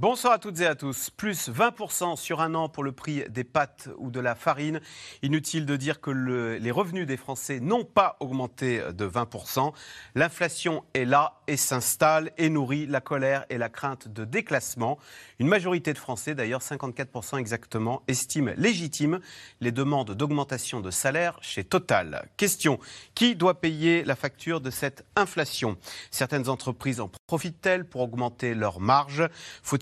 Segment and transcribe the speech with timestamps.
[0.00, 1.10] Bonsoir à toutes et à tous.
[1.10, 4.80] Plus 20% sur un an pour le prix des pâtes ou de la farine.
[5.22, 9.72] Inutile de dire que les revenus des Français n'ont pas augmenté de 20%.
[10.14, 14.98] L'inflation est là et s'installe et nourrit la colère et la crainte de déclassement.
[15.40, 19.18] Une majorité de Français, d'ailleurs 54% exactement, estiment légitime
[19.60, 22.28] les demandes d'augmentation de salaire chez Total.
[22.36, 22.78] Question,
[23.16, 25.76] qui doit payer la facture de cette inflation?
[26.12, 29.28] Certaines entreprises en profitent-elles pour augmenter leurs marges?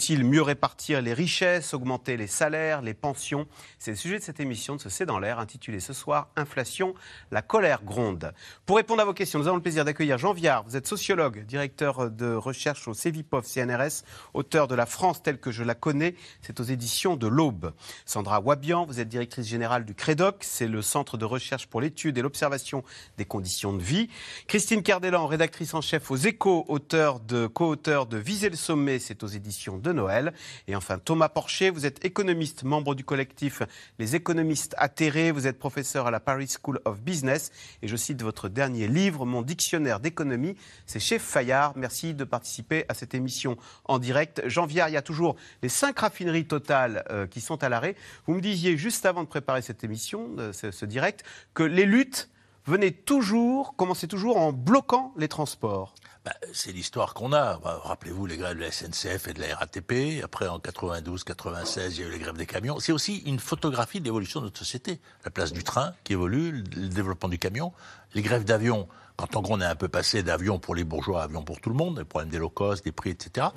[0.06, 3.48] Faut-il mieux répartir les richesses, augmenter les salaires, les pensions?
[3.80, 6.94] C'est le sujet de cette émission de ce C'est dans l'air, intitulée ce soir Inflation,
[7.32, 8.32] la colère gronde.
[8.66, 10.62] Pour répondre à vos questions, nous avons le plaisir d'accueillir Jean Viard.
[10.62, 15.50] Vous êtes sociologue, directeur de recherche au CEVIPOF CNRS, auteur de La France telle que
[15.50, 17.72] je la connais, c'est aux éditions de l'Aube.
[18.04, 22.16] Sandra Wabian, vous êtes directrice générale du CREDOC, c'est le Centre de recherche pour l'étude
[22.16, 22.84] et l'observation
[23.18, 24.08] des conditions de vie.
[24.46, 29.24] Christine Cardellan, rédactrice en chef aux Échos, auteur de, co-auteur de Viser le sommet, c'est
[29.24, 30.32] aux éditions de Noël.
[30.68, 33.62] Et enfin Thomas Porcher, vous êtes économiste, membre du collectif
[33.98, 37.50] Les économistes atterrés, vous êtes professeur à la Paris School of Business
[37.82, 40.54] et je cite votre dernier livre, Mon dictionnaire d'économie,
[40.86, 41.72] c'est chez Fayard.
[41.76, 44.42] Merci de participer à cette émission en direct.
[44.46, 47.96] Janvier, il y a toujours les cinq raffineries totales euh, qui sont à l'arrêt.
[48.26, 52.28] Vous me disiez juste avant de préparer cette émission, euh, ce, direct, que les luttes
[52.66, 55.94] venaient toujours, commençaient toujours en bloquant les transports.
[56.26, 57.60] Bah, c'est l'histoire qu'on a.
[57.62, 60.24] Rappelez-vous les grèves de la SNCF et de la RATP.
[60.24, 62.80] Après, en 92, 96, il y a eu les grèves des camions.
[62.80, 64.98] C'est aussi une photographie de l'évolution de notre société.
[65.24, 67.72] La place du train qui évolue, le développement du camion,
[68.14, 71.22] les grèves d'avions quand en gros on est un peu passé d'avion pour les bourgeois
[71.22, 73.48] à avion pour tout le monde, les problèmes des low cost, des prix, etc.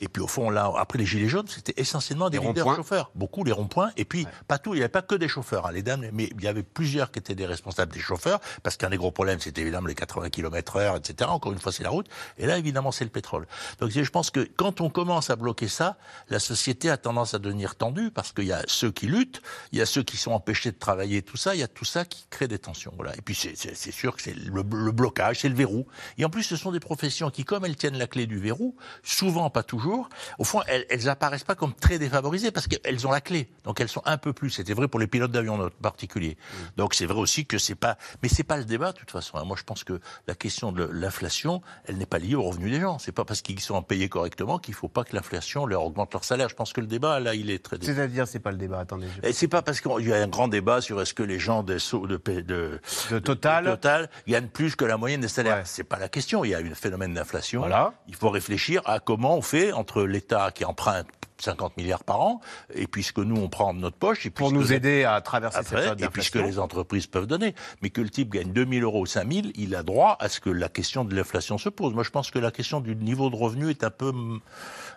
[0.00, 3.10] Et puis au fond, là, après les gilets jaunes, c'était essentiellement des leaders chauffeurs.
[3.14, 3.90] Beaucoup les ronds-points.
[3.96, 6.30] Et puis, pas tout, il n'y avait pas que des chauffeurs, hein, les dames, mais
[6.36, 9.40] il y avait plusieurs qui étaient des responsables des chauffeurs, parce qu'un des gros problèmes,
[9.40, 11.30] c'était évidemment les 80 km heure, etc.
[11.30, 12.06] Encore une fois, c'est la route.
[12.38, 13.46] Et là, évidemment, c'est le pétrole.
[13.80, 15.96] Donc je pense que quand on commence à bloquer ça,
[16.28, 19.42] la société a tendance à devenir tendue, parce qu'il y a ceux qui luttent,
[19.72, 21.84] il y a ceux qui sont empêchés de travailler, tout ça, il y a tout
[21.84, 22.92] ça qui crée des tensions.
[22.96, 23.16] Voilà.
[23.16, 24.92] Et puis c'est sûr que c'est le, le
[25.34, 25.86] c'est le verrou.
[26.16, 28.76] Et en plus, ce sont des professions qui, comme elles tiennent la clé du verrou,
[29.02, 30.08] souvent, pas toujours,
[30.38, 33.50] au fond, elles, elles apparaissent pas comme très défavorisées parce qu'elles ont la clé.
[33.64, 34.50] Donc elles sont un peu plus.
[34.50, 36.36] C'était vrai pour les pilotes d'avion en particulier.
[36.76, 39.44] Donc c'est vrai aussi que c'est pas, mais c'est pas le débat de toute façon.
[39.44, 42.80] Moi, je pense que la question de l'inflation, elle n'est pas liée au revenu des
[42.80, 42.98] gens.
[42.98, 46.24] C'est pas parce qu'ils sont payés correctement qu'il faut pas que l'inflation leur augmente leur
[46.24, 46.48] salaire.
[46.48, 47.78] Je pense que le débat là, il est très.
[47.80, 48.80] C'est-à-dire, c'est pas le débat.
[48.80, 49.06] Attendez.
[49.32, 51.78] C'est pas parce qu'il y a un grand débat sur est-ce que les gens de,
[52.06, 52.80] de, de,
[53.10, 55.62] de Total, Total gagnent plus que la moyenne des salaires.
[55.64, 56.44] C'est pas la question.
[56.44, 57.60] Il y a un phénomène d'inflation.
[57.60, 57.94] Voilà.
[58.06, 61.06] Il faut réfléchir à comment on fait entre l'État qui emprunte
[61.40, 62.40] 50 milliards par an,
[62.74, 64.26] et puisque nous, on prend de notre poche.
[64.26, 67.54] Et Pour nous aider à traverser cette période Et puisque les entreprises peuvent donner.
[67.82, 70.50] Mais que le type gagne 2000 euros ou 5000, il a droit à ce que
[70.50, 71.94] la question de l'inflation se pose.
[71.94, 74.12] Moi, je pense que la question du niveau de revenu est un peu,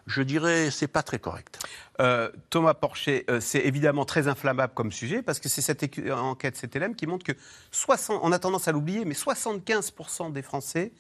[0.08, 1.60] je dirais, c'est pas très correct.
[2.00, 6.56] Euh, Thomas Porcher, euh, c'est évidemment très inflammable comme sujet parce que c'est cette enquête
[6.56, 7.34] CTLM qui montre que
[7.72, 10.92] 60, on a tendance à l'oublier, mais 75% des Français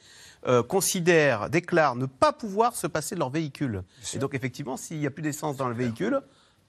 [0.47, 3.83] euh, considèrent, déclarent ne pas pouvoir se passer de leur véhicule.
[4.13, 6.21] Et donc effectivement, s'il n'y a plus d'essence dans le véhicule,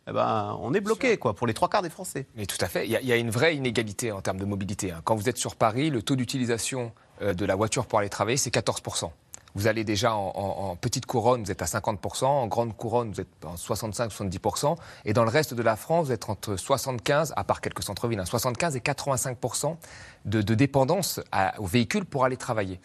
[0.09, 2.27] eh ben, on est bloqué quoi, pour les trois quarts des Français.
[2.37, 2.87] Mais tout à fait.
[2.87, 4.91] Il y, a, une vraie inégalité en termes de mobilité.
[4.91, 5.01] Hein.
[5.05, 8.53] Quand vous êtes sur Paris, le taux d'utilisation de la voiture pour aller travailler, c'est
[8.53, 9.11] 14%.
[9.55, 13.45] Vous allez déjà en, petite couronne, vous êtes à 50%, en grande couronne, vous êtes
[13.45, 17.61] en 65-70%, et dans le reste de la France, vous êtes entre 75, à part
[17.61, 19.77] quelques centres-villes, 75 hein, et 85%
[20.25, 21.21] de, dépendance
[21.59, 22.81] aux véhicules pour aller travailler.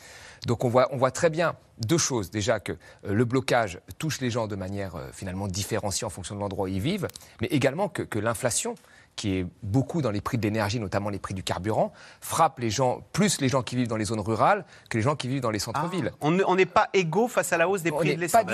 [0.47, 2.31] Donc on voit, on voit très bien deux choses.
[2.31, 6.35] Déjà que euh, le blocage touche les gens de manière euh, finalement différenciée en fonction
[6.35, 7.07] de l'endroit où ils vivent,
[7.41, 8.75] mais également que l'inflation
[9.17, 11.91] qui est beaucoup dans les prix de l'énergie, notamment les prix du carburant,
[12.21, 15.15] frappe les gens, plus les gens qui vivent dans les zones rurales que les gens
[15.15, 16.11] qui vivent dans les centres-villes.
[16.21, 18.53] Ah, on n'est pas égaux face à la hausse des prix de l'essence bah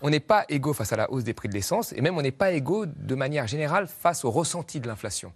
[0.00, 2.22] On n'est pas égaux face à la hausse des prix de l'essence, et même on
[2.22, 5.32] n'est pas égaux de manière générale face au ressenti de l'inflation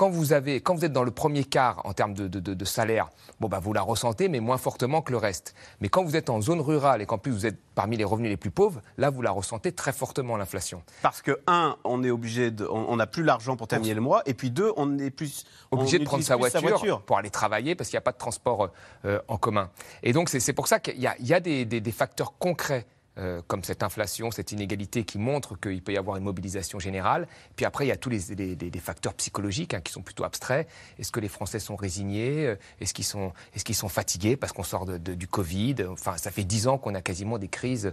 [0.00, 3.48] quand vous, avez, quand vous êtes dans le premier quart en termes de, salaire, bon,
[3.48, 5.54] bah, vous la ressentez, mais moins fortement que le reste.
[5.82, 8.30] Mais quand vous êtes en zone rurale et qu'en plus vous êtes parmi les revenus
[8.30, 10.82] les plus pauvres, là, vous la ressentez très fortement, l'inflation.
[11.02, 12.66] Parce que, un, on est obligé de.
[12.66, 15.44] On n'a plus l'argent pour terminer le mois, et puis deux, on est plus.
[15.70, 18.70] Obligé de prendre sa voiture, pour aller travailler parce qu'il n'y a pas de transport
[19.04, 19.68] euh, en commun.
[20.02, 22.86] Et donc, c'est pour ça qu'il y, a, des, des facteurs concrets
[23.20, 27.28] euh, comme cette inflation, cette inégalité qui montre qu'il peut y avoir une mobilisation générale.
[27.56, 30.68] Puis après, il y a tous les, facteurs psychologiques hein, qui sont plutôt abstraits.
[30.98, 32.54] Est-ce que les Français sont résignés?
[32.80, 35.76] Est-ce qu'ils sont, fatigués parce qu'on sort de, du Covid?
[35.90, 37.92] Enfin, ça fait dix ans qu'on a quasiment des crises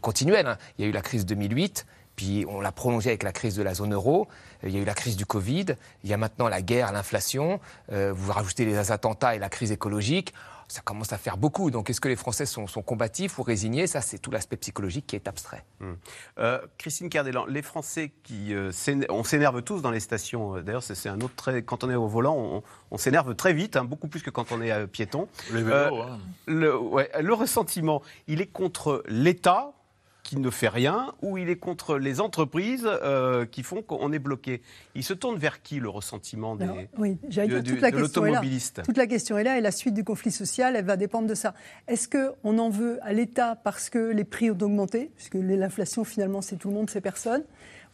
[0.00, 0.46] continuelles.
[0.46, 0.58] Hein.
[0.78, 1.86] Il y a eu la crise 2008.
[2.16, 4.26] Puis on l'a prolongé avec la crise de la zone euro.
[4.62, 5.66] Il y a eu la crise du Covid.
[6.02, 7.60] Il y a maintenant la guerre, l'inflation.
[7.92, 10.32] Euh, vous rajoutez les attentats et la crise écologique.
[10.68, 11.70] Ça commence à faire beaucoup.
[11.70, 13.86] Donc, est-ce que les Français sont, combatifs ou résignés?
[13.86, 15.64] Ça, c'est tout l'aspect psychologique qui est abstrait.
[15.80, 15.96] Hum.
[16.38, 18.54] Euh, Christine Cardellan, les Français qui.
[18.54, 18.72] Euh,
[19.08, 20.60] on s'énerve tous dans les stations.
[20.62, 21.62] D'ailleurs, c'est un autre trait.
[21.62, 24.60] Quand on est au volant, on, s'énerve très vite, hein, beaucoup plus que quand on
[24.60, 25.28] est piéton.
[25.52, 26.18] Les vélos, hein.
[26.46, 29.75] le, ouais, le ressentiment, il est contre l'État
[30.26, 34.18] qui ne fait rien ou il est contre les entreprises euh, qui font qu'on est
[34.18, 34.60] bloqué.
[34.96, 36.66] Il se tourne vers qui le ressentiment des,
[36.98, 40.32] oui, de, toute la l'automobiliste Toute la question est là et la suite du conflit
[40.32, 41.54] social, elle va dépendre de ça.
[41.86, 46.42] Est-ce qu'on en veut à l'État parce que les prix ont augmenté, puisque l'inflation finalement
[46.42, 47.44] c'est tout le monde, c'est personne?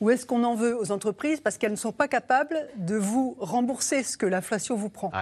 [0.00, 3.36] Ou est-ce qu'on en veut aux entreprises parce qu'elles ne sont pas capables de vous
[3.40, 5.12] rembourser ce que l'inflation vous prend?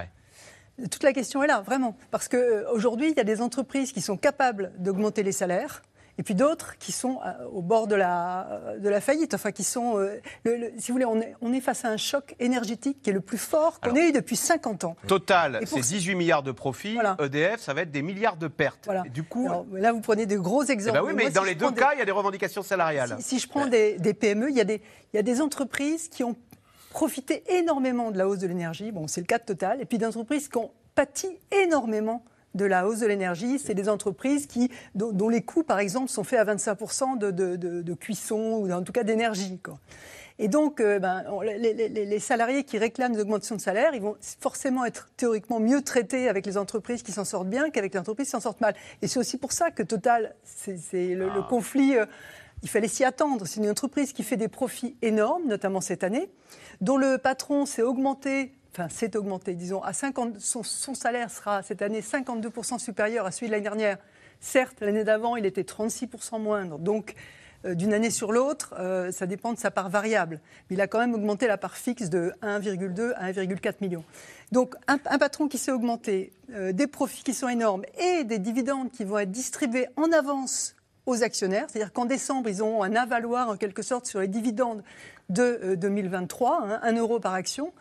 [0.78, 1.96] Toute la question est là, vraiment.
[2.12, 5.82] Parce qu'aujourd'hui, il y a des entreprises qui sont capables d'augmenter les salaires,
[6.18, 9.64] et puis d'autres qui sont euh, au bord de la, de la faillite, enfin qui
[9.64, 10.20] sont, euh,
[10.78, 13.20] si vous voulez, on est, on est, face à un choc énergétique qui est le
[13.20, 14.96] plus fort qu'on ait eu depuis 50 ans.
[15.06, 18.88] Total, c'est 18 milliards de profits, EDF, ça va être des milliards de pertes.
[19.12, 19.48] du coup...
[19.72, 20.98] là, vous prenez de gros exemples.
[20.98, 23.16] Eh ben oui, mais, dans les deux cas, il y a des revendications salariales.
[23.20, 24.82] Si, je prends des, des, PME, il y, a des,
[25.12, 26.36] il y a des entreprises qui ont
[26.90, 29.98] profité énormément de la hausse de l'énergie, bon, c'est le cas de Total, et puis
[29.98, 32.24] des entreprises qui ont pâti énormément
[32.54, 33.58] de la hausse de l'énergie.
[33.58, 38.58] C'est des entreprises qui, dont, les coûts, par exemple, sont faits à 25% de, cuisson
[38.60, 39.60] ou en tout cas d'énergie.
[40.42, 44.86] Et donc, euh, ben, les, salariés qui réclament des augmentations de salaire, ils vont forcément
[44.86, 48.32] être théoriquement mieux traités avec les entreprises qui s'en sortent bien qu'avec les entreprises qui
[48.32, 48.74] s'en sortent mal.
[49.02, 51.46] Et c'est aussi pour ça que Total, c'est le, ah.
[51.48, 51.96] conflit.
[51.96, 52.06] Euh,
[52.62, 53.46] il fallait s'y attendre.
[53.46, 56.30] C'est une entreprise qui fait des profits énormes, notamment cette année,
[56.80, 60.62] dont le patron s'est augmenté enfin s'est augmenté, disons, à 50, son,
[60.94, 63.98] salaire sera cette année 52% supérieur à celui de l'année dernière.
[64.40, 66.78] Certes, l'année d'avant, il était 36% moindre.
[66.78, 67.14] Donc,
[67.66, 70.40] euh, d'une année sur l'autre, euh, ça dépend de sa part variable.
[70.68, 74.04] Mais il a quand même augmenté la part fixe de 1,2 à 1,4 million.
[74.50, 78.90] Donc, un, patron qui s'est augmenté, euh, des profits qui sont énormes et des dividendes
[78.90, 80.74] qui vont être distribués en avance
[81.06, 84.82] aux actionnaires, c'est-à-dire qu'en décembre, ils ont un avaloir en quelque sorte sur les dividendes
[85.28, 87.72] de 2023, hein, 1 euro par action.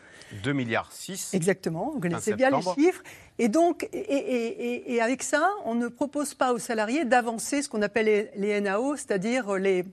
[0.43, 1.33] 2 milliards 6.
[1.33, 3.03] Exactement, vous connaissez bien les chiffres.
[3.37, 8.29] Et donc, et, avec ça, on ne propose pas aux salariés d'avancer ce qu'on appelle
[8.35, 9.85] les, NAO, c'est-à-dire les,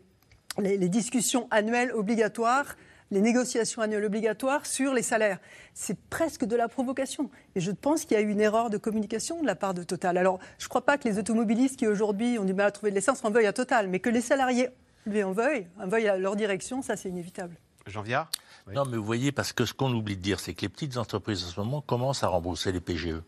[0.58, 2.76] les, discussions annuelles obligatoires,
[3.10, 5.38] les négociations annuelles obligatoires sur les salaires.
[5.74, 7.30] C'est presque de la provocation.
[7.54, 9.84] Et je pense qu'il y a eu une erreur de communication de la part de
[9.84, 10.18] Total.
[10.18, 12.90] Alors, je ne crois pas que les automobilistes qui aujourd'hui ont du mal à trouver
[12.90, 14.70] de l'essence en veuillent à Total, mais que les salariés
[15.06, 17.56] lui en veuillent, en veuillent à leur direction, ça c'est inévitable.
[17.86, 18.28] Jean Viard?
[18.72, 20.96] Non, mais vous voyez, parce que ce qu'on oublie de dire, c'est que les petites
[20.96, 23.22] entreprises en ce moment commencent à rembourser les PGE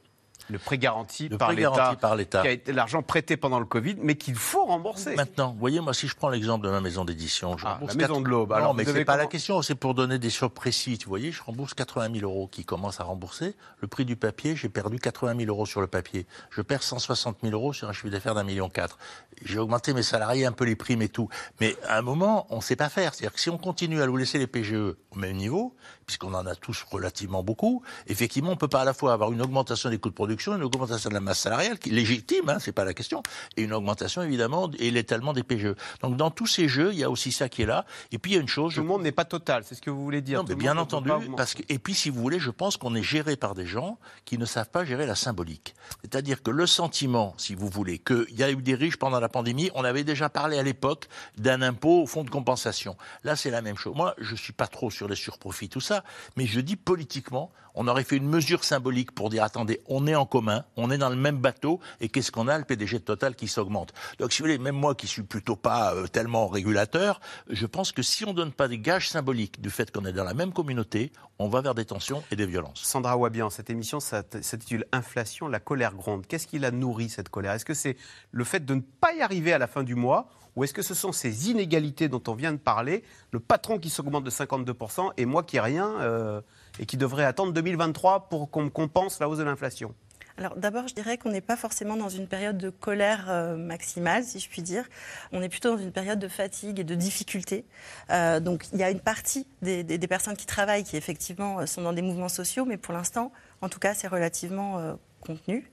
[0.49, 4.35] le prêt garanti par l'État, qui a été l'argent prêté pendant le Covid, mais qu'il
[4.35, 5.15] faut rembourser.
[5.15, 7.95] Maintenant, vous voyez, moi, si je prends l'exemple de ma maison d'édition, je ah, rembourse
[7.95, 8.55] la maison de l'Aube.
[8.61, 10.99] Non, mais c'est pas la question, c'est pour donner des chiffres précis.
[11.05, 13.55] Vous voyez, je rembourse 80 000 euros qui commencent à rembourser.
[13.81, 16.27] Le prix du papier, j'ai perdu 80 000 euros sur le papier.
[16.51, 18.99] Je perds 160 000 euros sur un chiffre d'affaires d'un million quatre.
[19.45, 21.29] J'ai augmenté mes salariés, un peu les primes et tout.
[21.61, 23.15] Mais à un moment, on ne sait pas faire.
[23.15, 24.75] C'est-à-dire que si on continue à nous laisser les PGE
[25.11, 25.75] au même niveau,
[26.07, 29.33] puisqu'on en a tous relativement beaucoup, effectivement, on ne peut pas à la fois avoir
[29.33, 32.49] une augmentation des coûts de production une augmentation de la masse salariale, qui est légitime,
[32.49, 33.23] hein, c'est pas la question,
[33.57, 35.75] et une augmentation évidemment et l'étalement des PGE.
[36.03, 37.85] Donc dans tous ces jeux, il y a aussi ça qui est là.
[38.13, 38.75] Et puis il y a une chose.
[38.75, 40.43] Tout le monde n'est pas total, c'est ce que vous voulez dire.
[40.43, 43.03] Non, mais bien entendu, parce que et puis si vous voulez, je pense qu'on est
[43.03, 45.75] géré par des gens qui ne savent pas gérer la symbolique.
[46.03, 49.29] C'est-à-dire que le sentiment, si vous voulez, qu'il y a eu des riches pendant la
[49.29, 52.97] pandémie, on avait déjà parlé à l'époque d'un impôt au fonds de compensation.
[53.25, 53.95] Là, c'est la même chose.
[53.97, 56.05] Moi, je suis pas trop sur les surprofits, tout ça,
[56.37, 60.17] mais je dis politiquement, on aurait fait une mesure symbolique pour dire attendez, on est
[60.17, 62.59] en commun, on est dans le même bateau, et qu'est-ce qu'on a?
[62.59, 63.95] Le PDG de Total qui s'augmente.
[64.19, 67.93] Donc, si vous voulez, même moi qui suis plutôt pas euh, tellement régulateur, je pense
[67.93, 70.53] que si on donne pas des gages symboliques du fait qu'on est dans la même
[70.53, 72.81] communauté, on va vers des tensions et des violences.
[72.83, 76.27] Sandra Wabian, cette émission s'intitule Inflation, la colère gronde.
[76.27, 77.53] Qu'est-ce qui la nourrit, cette colère?
[77.53, 77.97] Est-ce que c'est
[78.33, 80.83] le fait de ne pas y arriver à la fin du mois ou est-ce que
[80.83, 85.13] ce sont ces inégalités dont on vient de parler, le patron qui s'augmente de 52%
[85.17, 86.41] et moi qui n'ai rien euh,
[86.79, 89.95] et qui devrait attendre 2023 pour qu'on compense la hausse de l'inflation
[90.41, 94.23] alors d'abord, je dirais qu'on n'est pas forcément dans une période de colère euh, maximale,
[94.23, 94.85] si je puis dire.
[95.33, 97.65] On est plutôt dans une période de fatigue et de difficulté.
[98.11, 101.93] Euh, donc il y a une partie des, personnes qui travaillent qui effectivement sont dans
[101.93, 103.33] des mouvements sociaux, mais pour l'instant,
[103.63, 105.71] en tout cas, c'est relativement contenu.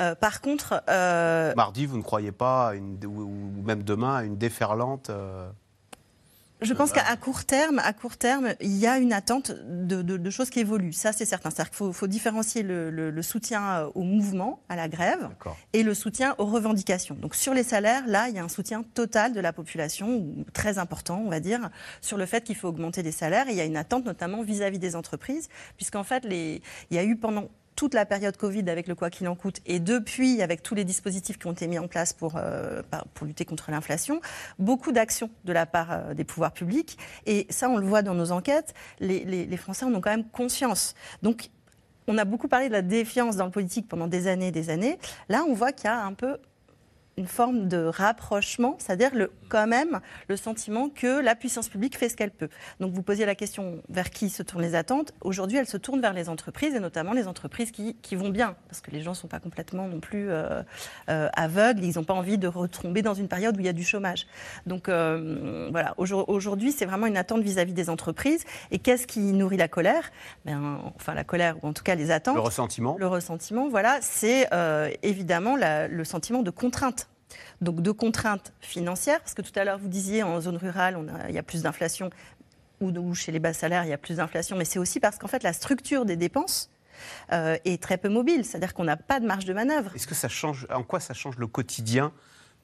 [0.00, 4.22] Euh, par contre, euh, Mardi, vous ne croyez pas, une, ou, ou même demain, à
[4.24, 5.48] une déferlante euh,
[6.62, 10.16] je pense qu'à court terme, à court terme, il y a une attente de, de-
[10.16, 10.92] de choses qui évoluent.
[10.92, 11.50] Ça, c'est certain.
[11.50, 15.28] C'est-à-dire qu'il faut, faut différencier le, le- le soutien euh, au mouvement, à la grève,
[15.72, 17.14] et le soutien aux revendications.
[17.16, 20.78] Donc sur les salaires, là, il y a un soutien total de la population, très
[20.78, 23.48] important, on va dire, sur le fait qu'il faut augmenter les salaires.
[23.48, 26.98] Et il y a une attente notamment vis-à-vis des entreprises, puisqu'en fait, les, il y
[27.00, 27.48] a eu pendant
[27.80, 30.84] toute la période Covid avec le quoi qu'il en coûte et depuis avec tous les
[30.84, 32.82] dispositifs qui ont été mis en place pour, euh,
[33.14, 34.20] pour lutter contre l'inflation,
[34.58, 36.98] beaucoup d'actions de la part euh, des pouvoirs publics.
[37.24, 40.28] Et ça, on le voit dans nos enquêtes, les- les Français en ont quand même
[40.28, 40.94] conscience.
[41.22, 41.48] Donc,
[42.06, 44.68] on a beaucoup parlé de la défiance dans le politique pendant des années et des
[44.68, 44.98] années.
[45.30, 46.36] Là, on voit qu'il y a un peu
[47.16, 52.08] une forme de rapprochement, c'est-à-dire le, quand même le sentiment que la puissance publique fait
[52.08, 52.48] ce qu'elle peut.
[52.80, 55.12] Donc vous posiez la question vers qui se tournent les attentes.
[55.20, 58.56] Aujourd'hui, elles se tournent vers les entreprises et notamment les entreprises qui, qui vont bien,
[58.68, 60.62] parce que les gens ne sont pas complètement non plus euh,
[61.10, 63.72] euh, aveugles, ils n'ont pas envie de retomber dans une période où il y a
[63.74, 64.26] du chômage.
[64.66, 68.44] Donc euh, voilà, Aujourd- aujourd'hui, c'est vraiment une attente vis-à-vis des entreprises.
[68.70, 70.10] Et qu'est-ce qui nourrit la colère?
[70.46, 72.36] Ben, Enfin, la colère, ou en tout cas les attentes.
[72.36, 74.48] Le ressentiment Le ressentiment, voilà, c'est
[75.02, 77.08] évidemment la- le sentiment de contrainte.
[77.60, 81.34] Donc de contraintes financières, parce que tout à l'heure vous disiez en zone rurale, il
[81.34, 82.10] y a plus d'inflation,
[82.80, 85.18] ou, ou chez les bas salaires, il y a plus d'inflation, mais c'est aussi parce
[85.18, 86.70] qu'en fait la structure des dépenses
[87.32, 89.94] euh, est très peu mobile, c'est-à-dire qu'on n'a pas de marge de manœuvre.
[89.94, 92.12] Est-ce que ça change, en quoi ça change le quotidien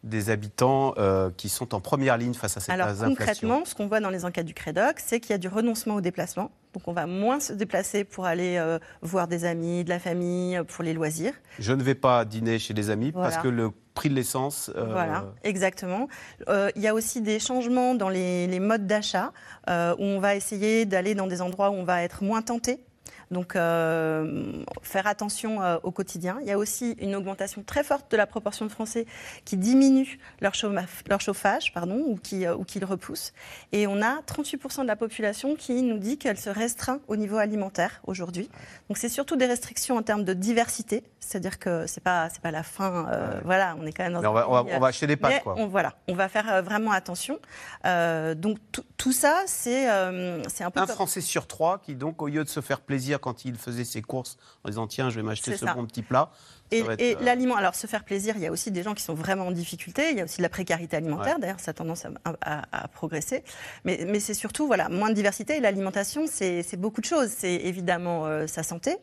[0.06, 3.74] des habitants euh, qui sont en première ligne face à cette Alors inflation concrètement, ce
[3.74, 6.50] qu'on voit dans les enquêtes du Crédoc, c'est qu'il y a du renoncement au déplacement.
[6.74, 10.56] Donc on va moins se déplacer pour aller euh, voir des amis, de la famille,
[10.56, 11.32] euh, pour les loisirs.
[11.58, 13.30] Je ne vais pas dîner chez des amis Voilà.
[13.30, 14.70] parce que le prix de l'essence.
[14.76, 16.06] euh, Voilà, exactement.
[16.48, 19.32] Euh, il y a aussi des changements dans les, les modes d'achat,
[19.70, 22.84] euh, où on va essayer d'aller dans des endroits où on va être moins tenté.
[23.30, 24.52] Donc, euh,
[24.82, 26.38] faire attention euh, au quotidien.
[26.42, 29.06] Il y a aussi une augmentation très forte de la proportion de Français
[29.44, 33.32] qui diminuent leur, chauffa- leur chauffage pardon, ou qui, euh, ou qui le repoussent.
[33.72, 37.36] Et on a 38% de la population qui nous dit qu'elle se restreint au niveau
[37.36, 38.48] alimentaire aujourd'hui.
[38.88, 42.50] Donc, c'est surtout des restrictions en termes de diversité, c'est-à-dire que c'est pas c'est pas
[42.52, 43.08] la fin.
[43.12, 44.86] euh, Voilà, on est quand même dans mais on un va, on va- on va
[44.86, 45.54] acheter des pâtes, mais quoi.
[45.58, 47.38] on, voilà, on va faire euh, vraiment attention.
[47.84, 50.80] Euh, donc tout- ça, c'est euh, c'est un peu.
[50.80, 53.84] Un Français sur trois qui, donc, au lieu de se faire plaisir quand il faisait
[53.84, 55.74] ses courses en disant tiens, je vais m'acheter ce ça.
[55.74, 56.30] bon petit plat.
[56.72, 59.02] ça Et, euh, l'aliment, alors se faire plaisir, il y a aussi des gens qui
[59.02, 61.40] sont vraiment en difficulté, il y a aussi de la précarité alimentaire, Ouais.
[61.40, 62.10] d'ailleurs ça a tendance à,
[62.42, 63.44] à- à progresser,
[63.84, 67.54] mais, mais c'est surtout voilà, moins de diversité et l'alimentation c'est beaucoup de choses, c'est
[67.54, 68.96] évidemment euh, sa santé,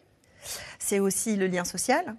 [0.80, 2.16] c'est aussi le lien social.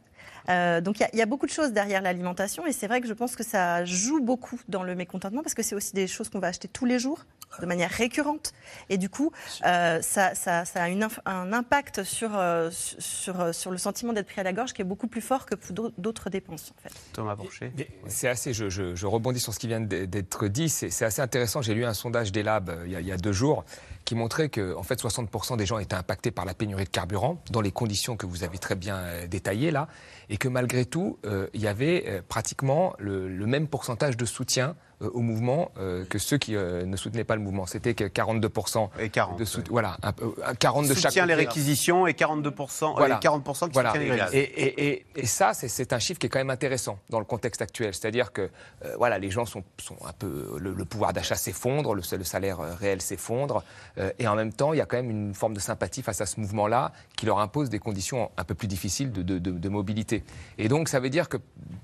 [0.51, 2.87] Euh, donc il y a- il y, a beaucoup de choses derrière l'alimentation et c'est
[2.87, 5.95] vrai que je pense que ça joue beaucoup dans le mécontentement parce que c'est aussi
[5.95, 7.25] des choses qu'on va acheter tous les jours
[7.61, 8.53] de manière récurrente
[8.89, 9.33] et du coup
[9.67, 14.13] euh, ça, ça- ça a une un impact sur, euh, sur, euh, sur le sentiment
[14.13, 16.73] d'être pris à la gorge qui est beaucoup plus fort que pour d'au- d'autres dépenses
[16.77, 16.93] en fait.
[17.13, 17.73] Thomas Porcher.
[17.77, 21.21] Mais C'est assez, je, je- je rebondis sur ce qui vient d'être dit, c'est assez
[21.23, 21.63] intéressant.
[21.63, 23.65] J'ai lu un sondage des labs il y a, il y a deux jours
[24.05, 27.43] qui montrait que en fait, 60% des gens étaient impactés par la pénurie de carburant
[27.51, 29.89] dans les conditions que vous avez très bien euh, détaillées là,
[30.29, 34.25] et que malgré tout, euh, il y avait euh, pratiquement le, le même pourcentage de
[34.25, 35.73] soutien euh, au mouvement
[36.09, 37.67] que ceux qui ne soutenaient pas le mouvement.
[37.67, 39.39] C'était que 42% Et 40.
[39.39, 39.71] de soutien.
[39.71, 40.13] Voilà, un
[40.47, 43.17] un 40 de chaque les réquisitions et 42%, Voilà.
[43.17, 43.91] et 40% qui Voilà.
[43.91, 44.35] soutiennent les grévistes.
[44.35, 47.25] Et, et- et- et ça, c'est- un chiffre qui est quand même intéressant dans le
[47.25, 47.93] contexte actuel.
[47.95, 48.51] C'est-à-dire que
[48.97, 50.57] voilà, les gens sont, sont un peu.
[50.59, 53.65] Le, le pouvoir d'achat s'effondre, le, le salaire réel s'effondre.
[53.99, 56.21] Euh, et en même temps, il y a quand même une forme de sympathie face
[56.21, 59.69] à ce mouvement-là qui leur impose des conditions un peu plus difficiles de, de- de-
[59.69, 60.25] mobilité.
[60.59, 61.37] Et donc, ça veut dire que,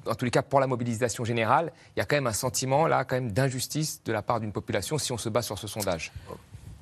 [0.06, 2.86] en tous les cas, pour la mobilisation générale, il y a quand même un sentiment
[2.86, 5.66] là, quand même d'injustice de la part d'une population si on se base sur ce
[5.68, 6.12] sondage.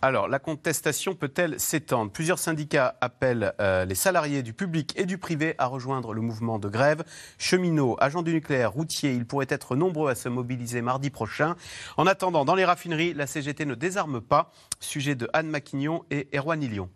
[0.01, 2.13] Alors, la contestation peut-elle s'étendre?
[2.13, 6.61] Plusieurs syndicats appellent euh, les salariés du public et du privé à rejoindre le mouvement
[6.61, 7.03] de grève.
[7.37, 11.57] Cheminots, agents du nucléaire, routiers, ils pourraient être nombreux à se mobiliser mardi prochain.
[11.97, 14.53] En attendant, dans les raffineries, la CGT ne désarme pas.
[14.79, 16.89] Sujet de Anne Maquignon et Erwan Ilion.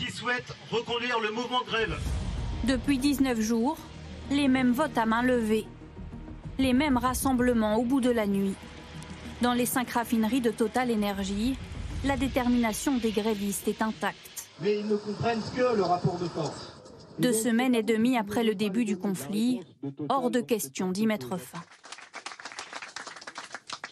[0.00, 1.98] qui souhaite reconduire le mouvement de grève?
[2.64, 3.76] Depuis 19 jours,
[4.30, 5.66] les mêmes votes à main levée.
[6.58, 8.54] Les mêmes rassemblements au bout de la nuit.
[9.42, 11.56] Dans les cinq raffineries de Total Énergie,
[12.04, 14.16] la détermination des grévistes est intacte.
[14.60, 16.74] Mais ils ne comprennent que le rapport de force.
[17.18, 19.60] Deux semaines et demie après le début du conflit,
[20.10, 21.62] hors de question d'y mettre fin.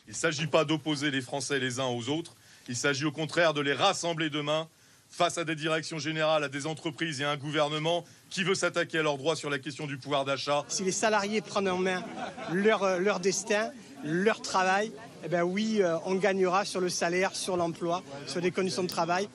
[0.06, 2.34] Il ne s'agit pas d'opposer les Français les uns aux autres,
[2.68, 4.68] il s'agit au contraire de les rassembler demain
[5.08, 8.98] face à des directions générales, à des entreprises et à un gouvernement qui veut s'attaquer
[8.98, 10.66] à leurs droits sur la question du pouvoir d'achat.
[10.68, 12.04] Si les salariés prennent en main
[12.52, 13.70] leur, euh, leur destin,
[14.04, 14.92] leur travail,
[15.24, 18.88] eh ben oui, euh, on gagnera sur le salaire, sur l'emploi, sur les conditions de
[18.88, 19.28] travail.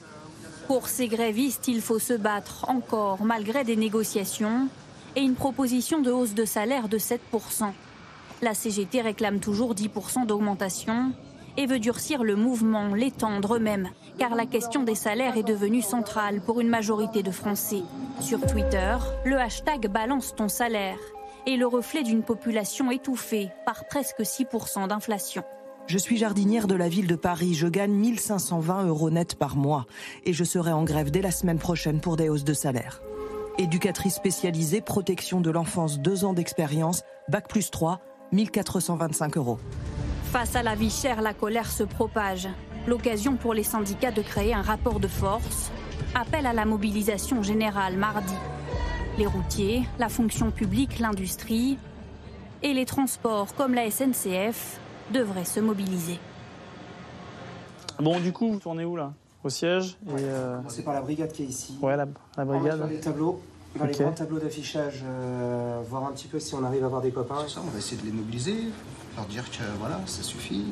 [0.68, 4.70] Pour ces grévistes, il faut se battre encore malgré des négociations
[5.16, 7.20] et une proposition de hausse de salaire de 7%.
[8.42, 11.12] La CGT réclame toujours 10% d'augmentation
[11.58, 16.42] et veut durcir le mouvement, l'étendre même, car la question des salaires est devenue centrale
[16.42, 17.84] pour une majorité de Français.
[18.22, 20.98] Sur Twitter, le hashtag balance ton salaire
[21.46, 25.44] est le reflet d'une population étouffée par presque 6% d'inflation.
[25.86, 27.54] Je suis jardinière de la ville de Paris.
[27.54, 29.86] Je gagne 1520 euros net par mois
[30.26, 33.02] et je serai en grève dès la semaine prochaine pour des hausses de salaire.
[33.58, 38.00] Éducatrice spécialisée, protection de l'enfance, deux ans d'expérience, bac plus 3,
[38.32, 39.60] 1425 euros.
[40.32, 42.48] Face à la vie chère, la colère se propage.
[42.88, 45.70] L'occasion pour les syndicats de créer un rapport de force.
[46.16, 48.34] Appel à la mobilisation générale mardi.
[49.20, 51.78] Les routiers, la fonction publique, l'industrie
[52.64, 54.80] et les transports comme la SNCF
[55.12, 56.20] devraient se mobiliser.
[58.00, 59.14] Bon, du coup, vous tournez où là?
[59.44, 61.78] Au siège et euh, C'est par la brigade qui est ici.
[61.82, 62.80] Ouais, la, la On va brigade.
[62.80, 63.42] dans les tableaux,
[63.84, 67.12] les grands tableaux d'affichage, euh, voir un petit peu si on arrive à avoir des
[67.12, 67.46] copains.
[67.50, 68.56] Ça, on va essayer de les mobiliser,
[69.18, 70.68] leur dire que voilà, ça suffit.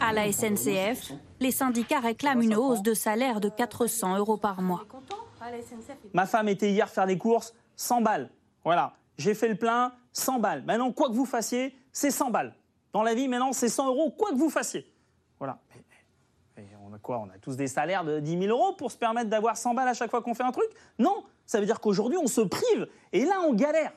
[0.00, 4.84] À la SNCF, les syndicats réclament une hausse de salaire de 400 euros par mois.
[6.12, 8.30] Ma femme était hier faire des courses, 100 balles.
[8.64, 8.94] Voilà.
[9.16, 10.64] J'ai fait le plein, 100 balles.
[10.66, 12.54] Maintenant, quoi que vous fassiez, c'est 100 balles.
[12.92, 14.86] Dans la vie, maintenant, c'est 100 euros, quoi que vous fassiez.
[15.38, 15.58] Voilà.
[15.74, 15.82] Mais-
[16.56, 17.18] mais- mais on a quoi?
[17.18, 19.88] On a tous des salaires de 10 000 euros pour se permettre d'avoir 100 balles
[19.88, 20.68] à chaque fois qu'on fait un truc?
[20.98, 22.88] Non Ça veut dire qu'aujourd'hui, on se prive.
[23.12, 23.92] Et là, on galère.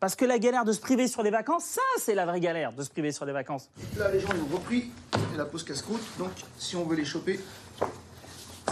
[0.00, 2.72] Parce que la galère de se priver sur les vacances, ça, c'est la vraie galère
[2.72, 3.70] de se priver sur les vacances.
[3.96, 4.90] Là, les gens ils ont repris
[5.32, 7.38] et la pause casse-croûte, donc si on veut les choper,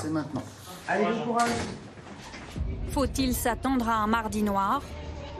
[0.00, 0.42] c'est maintenant.
[0.88, 1.50] Allez, bon courage
[2.90, 4.82] Faut-il s'attendre à un mardi noir?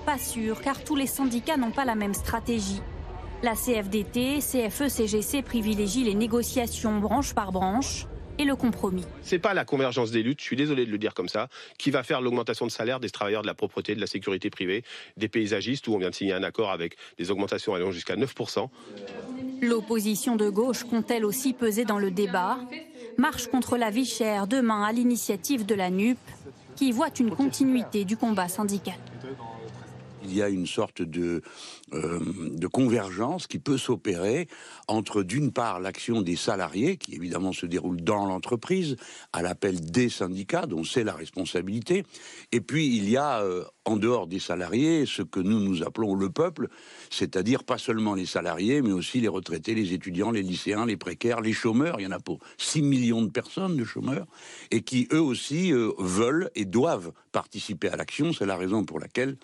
[0.07, 2.81] Pas sûr, car tous les syndicats n'ont pas la même stratégie.
[3.43, 8.07] La CFDT, CFE, CGC privilégient les négociations branche par branche
[8.39, 9.05] et le compromis.
[9.23, 11.91] C'est pas la convergence des luttes, je suis désolé de le dire comme ça, qui
[11.91, 14.85] va faire l'augmentation de salaire des travailleurs de la propreté, de la sécurité privée,
[15.17, 18.69] des paysagistes, où on vient de signer un accord avec des augmentations allant jusqu'à 9%.
[19.61, 22.59] L'opposition de gauche compte-t-elle aussi peser dans le débat?
[23.19, 26.19] Marche contre la vie chère demain à l'initiative de la NUP,
[26.77, 28.95] qui voit une continuité du combat syndical.
[30.25, 31.43] Il y a une sorte de,
[31.93, 34.49] euh, de convergence qui peut s'opérer
[34.89, 38.97] entre, d'une part, l'action des salariés, qui évidemment se déroule dans l'entreprise,
[39.33, 42.05] à l'appel des syndicats, dont c'est la responsabilité,
[42.53, 46.15] et puis il y a, euh, en dehors des salariés, ce que nous nous appelons
[46.15, 46.69] le peuple,
[47.11, 51.41] c'est-à-dire pas seulement les salariés, mais aussi les retraités, les étudiants, les lycéens, les précaires,
[51.41, 54.27] les chômeurs, il y en a pour 6 millions de personnes de chômeurs,
[54.71, 59.01] et qui eux aussi euh, veulent et doivent participer à l'action, c'est la raison pour
[59.01, 59.37] laquelle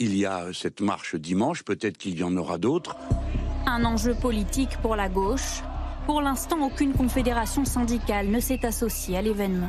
[0.00, 2.96] il y a cette marche dimanche, peut-être qu'il y en aura d'autres.
[3.66, 5.60] Un enjeu politique pour la gauche.
[6.06, 9.68] Pour l'instant, aucune confédération syndicale ne s'est associée à l'événement.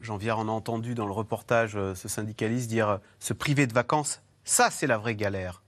[0.00, 3.66] Jean Viard, on a entendu dans le reportage euh, ce syndicaliste dire euh, se priver
[3.66, 5.62] de vacances, ça c'est la vraie galère.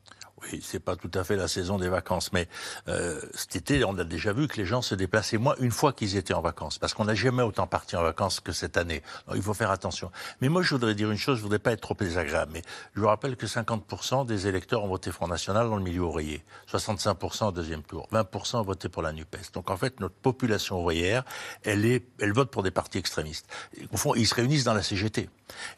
[0.44, 2.48] Oui, c'est pas tout à fait la saison des vacances, mais
[2.88, 5.92] euh, cet été, on a déjà vu que les gens se déplaçaient moins une fois
[5.92, 9.02] qu'ils étaient en vacances, parce qu'on n'a jamais autant parti en vacances que cette année.
[9.26, 10.10] Donc, il faut faire attention.
[10.40, 12.62] Mais moi, je voudrais dire une chose, je voudrais pas être trop désagréable, mais
[12.94, 16.42] je vous rappelle que 50% des électeurs ont voté Front National dans le milieu ouvrier,
[16.72, 19.52] 65% au deuxième tour, 20% ont voté pour la NUPES.
[19.52, 21.24] Donc en fait, notre population ouvrière,
[21.64, 23.46] elle est, elle vote pour des partis extrémistes.
[23.92, 25.28] Au fond, ils se réunissent dans la CGT.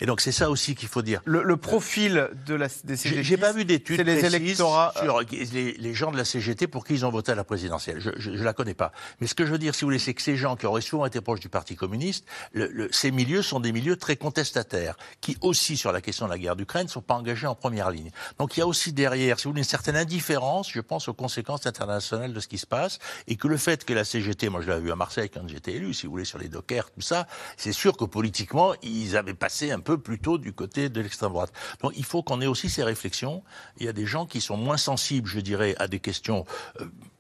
[0.00, 1.20] Et donc c'est ça aussi qu'il faut dire.
[1.24, 4.00] Le, le profil de la, des CGT, j'ai pas vu d'études
[4.54, 8.00] sur les, les gens de la CGT pour qui ils ont voté à la présidentielle.
[8.00, 8.92] Je, je, je la connais pas.
[9.20, 10.80] Mais ce que je veux dire, si vous voulez, c'est que ces gens qui auraient
[10.80, 14.96] souvent été proches du Parti communiste, le, le, ces milieux sont des milieux très contestataires,
[15.20, 17.90] qui aussi, sur la question de la guerre d'Ukraine, ne sont pas engagés en première
[17.90, 18.10] ligne.
[18.38, 21.14] Donc il y a aussi derrière, si vous voulez, une certaine indifférence, je pense, aux
[21.14, 24.60] conséquences internationales de ce qui se passe, et que le fait que la CGT, moi
[24.60, 27.00] je l'avais vu à Marseille quand j'étais élu, si vous voulez, sur les dockers, tout
[27.00, 31.30] ça, c'est sûr que politiquement, ils avaient passé un peu plutôt du côté de l'extrême
[31.30, 31.52] droite.
[31.82, 33.42] Donc il faut qu'on ait aussi ces réflexions.
[33.78, 36.44] Il y a des gens qui sont moins sensibles, je dirais, à des questions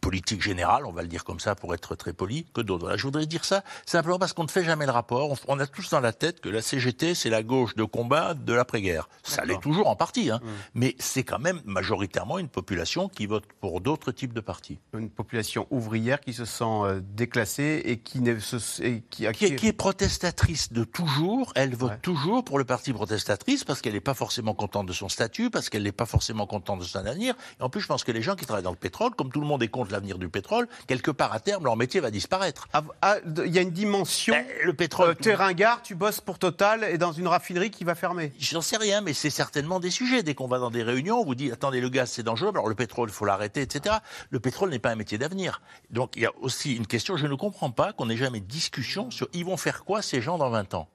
[0.02, 2.82] politiques générales, on va le dire comme ça pour être très poli, que d'autres.
[2.82, 5.34] Voilà, je voudrais dire ça simplement parce qu'on ne fait jamais le rapport.
[5.46, 8.52] On, a tous dans la tête que la CGT, c'est la gauche de combat de
[8.52, 9.08] l'après-guerre.
[9.22, 10.40] Ça l'est toujours en partie, hein.
[10.74, 14.78] mais c'est quand même majoritairement une population qui vote pour d'autres types de partis.
[14.92, 19.44] Une population ouvrière qui se sent euh, déclassée et qui, ne se, et qui, qui,
[19.44, 21.98] est, qui est protestatrice de toujours, elle vote Ouais.
[22.00, 25.68] toujours pour le parti protestatrice parce qu'elle n'est pas forcément contente de son statut, parce
[25.68, 27.34] qu'elle n'est pas forcément contente de son avenir.
[27.60, 29.40] Et en plus, je pense que les gens qui travaillent dans le pétrole, comme tout
[29.40, 32.68] le monde est contre l'avenir du pétrole, quelque part à terme, leur métier va disparaître.
[32.72, 34.34] Ah, ah, Il y a une dimension.
[34.34, 35.10] Ben, le pétrole.
[35.10, 38.32] Euh, t'es ringard, tu bosses pour Total et dans une raffinerie qui va fermer.
[38.38, 40.22] J'en sais rien, mais c'est certainement des sujets.
[40.22, 42.68] Dès qu'on va dans des réunions, on vous dit attendez, le gaz c'est dangereux, alors
[42.68, 43.96] le pétrole il faut l'arrêter, etc.
[44.30, 45.60] Le pétrole n'est pas un métier d'avenir.
[45.90, 48.46] Donc il y a aussi une question, je ne comprends pas qu'on n'ait jamais de
[48.46, 50.88] discussion sur ils vont faire quoi ces gens dans 20 ans?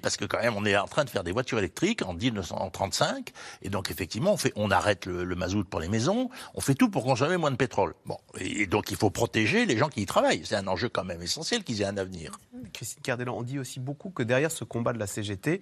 [0.00, 3.32] Parce que quand même, on est en train de faire des voitures électriques en 1935,
[3.62, 6.74] et donc effectivement, on, fait, on arrête le, le mazout pour les maisons, on fait
[6.74, 7.94] tout pour consommer moins de pétrole.
[8.04, 10.42] Bon, et donc il faut protéger les gens qui y travaillent.
[10.44, 12.38] C'est un enjeu quand même essentiel qu'ils aient un avenir.
[12.72, 15.60] Christine Cardellan, on dit aussi beaucoup que derrière ce combat de la CGT,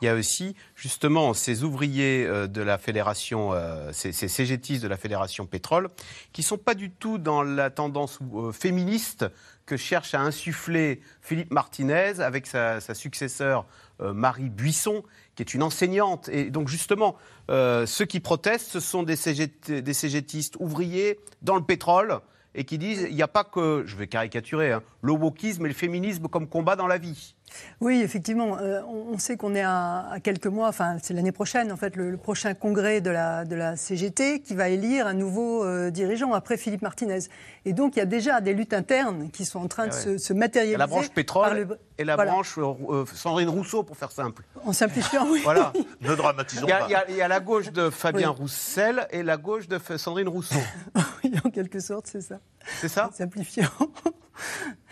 [0.00, 4.82] il y a aussi justement ces ouvriers euh, de la fédération, euh, ces, ces CGTistes
[4.82, 5.88] de la fédération pétrole,
[6.32, 9.26] qui sont pas du tout dans la tendance euh, féministe
[9.70, 13.66] que cherche à insuffler Philippe Martinez avec sa, sa successeur
[14.00, 15.04] euh, Marie Buisson,
[15.36, 16.28] qui est une enseignante.
[16.28, 17.14] Et donc justement,
[17.52, 22.18] euh, ceux qui protestent, ce sont des, CGT, CGTistes ouvriers dans le pétrole
[22.56, 25.68] et qui disent il n'y a pas que, je vais caricaturer, hein, le wokisme et
[25.68, 27.36] le féminisme comme combat dans la vie.
[27.80, 28.58] Oui, effectivement.
[28.58, 31.76] euh, on, on sait qu'on est à, à quelques mois, enfin c'est l'année prochaine en
[31.76, 35.64] fait, le, le prochain congrès de la, de la CGT qui va élire un nouveau
[35.64, 37.18] euh, dirigeant après Philippe Martinez.
[37.64, 39.96] Et donc il y a déjà des luttes internes qui sont en train de Ah
[39.96, 40.02] ouais.
[40.02, 40.74] se, se Il y matérialiser.
[40.76, 42.32] a la branche pétrole le- et la Voilà.
[42.32, 44.42] branche euh, Sandrine Rousseau, pour faire simple.
[44.64, 45.40] En simplifiant, oui.
[45.44, 45.72] Voilà.
[46.00, 46.86] Ne dramatisons y, pas.
[46.88, 48.36] il y a- il y a la gauche de Fabien Oui.
[48.40, 50.54] Roussel et la gauche de Sandrine Rousseau.
[51.24, 52.40] Oui, en quelque sorte, c'est ça.
[52.80, 53.68] C'est ça Simplifiant.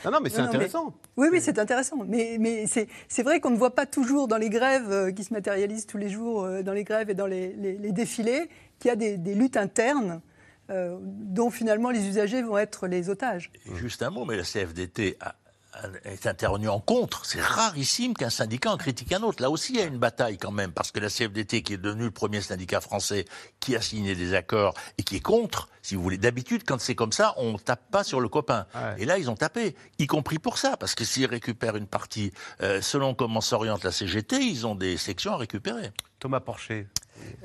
[0.04, 0.92] Non, non, mais c'est intéressant.
[1.16, 1.96] Oui, oui, c'est intéressant.
[2.06, 5.24] Mais, mais c'est c'est vrai qu'on ne voit pas toujours dans les grèves euh, qui
[5.24, 7.52] se matérialisent tous les jours, euh, dans les grèves et dans les,
[7.92, 10.20] défilés, qu'il y a des, luttes internes
[10.70, 13.50] euh, dont finalement les usagers vont être les otages.
[13.74, 15.34] Juste un mot, mais la CFDT a-
[16.04, 17.24] est intervenue en contre.
[17.24, 19.42] C'est rarissime qu'un syndicat en critique un autre.
[19.42, 21.78] Là aussi, il y a une bataille quand même, parce que la CFDT, qui est
[21.78, 23.24] devenue le premier syndicat français
[23.60, 26.94] qui a signé des accords et qui est contre, si vous voulez, d'habitude, quand c'est
[26.94, 28.66] comme ça, on tape pas sur le copain.
[28.98, 32.32] Et là, ils ont tapé, y compris pour ça, parce que s'ils récupèrent une partie,
[32.62, 35.90] euh, selon comment s'oriente la CGT, ils ont des sections à récupérer.
[36.18, 36.88] Thomas Porcher.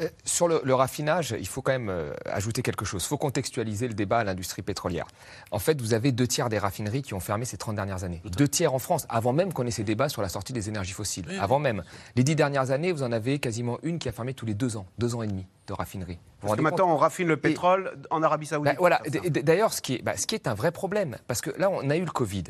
[0.01, 3.03] Euh, Sur le, le raffinage, il faut quand même euh, ajouter quelque chose.
[3.03, 5.05] Il faut contextualiser le débat à l'industrie pétrolière.
[5.51, 8.21] En fait, vous avez deux tiers des raffineries qui ont fermé ces 30 dernières années.
[8.38, 10.93] Deux tiers en France, avant même qu'on ait ces débats sur la sortie des énergies
[10.93, 11.25] fossiles.
[11.39, 11.83] avant même.
[12.15, 14.77] Les dix dernières années, vous en avez quasiment une qui a fermé tous les deux
[14.77, 16.19] ans, deux ans et demi de raffinerie.
[16.41, 18.73] Vous Parce que maintenant, on raffine le pétrole en Arabie Saoudite.
[18.73, 19.01] Bah, voilà.
[19.29, 21.89] D'ailleurs, ce, qui est- bah, ce qui est un vrai problème, parce que là, on
[21.89, 22.43] a eu le Covid.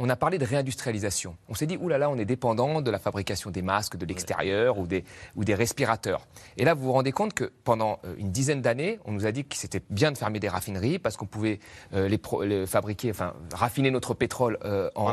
[0.00, 1.36] On a parlé de réindustrialisation.
[1.48, 4.86] On s'est dit, oulala, on est dépendant de la fabrication des masques de l'extérieur ou
[4.86, 5.04] des,
[5.36, 6.26] ou des respirateurs.
[6.56, 9.32] Et là, vous vous rendez compte que pendant euh, une dizaine d'années, on nous a
[9.32, 11.60] dit que c'était bien de fermer des raffineries parce qu'on pouvait
[11.94, 15.06] euh, les, pro- les fabriquer, enfin, raffiner notre pétrole euh, en,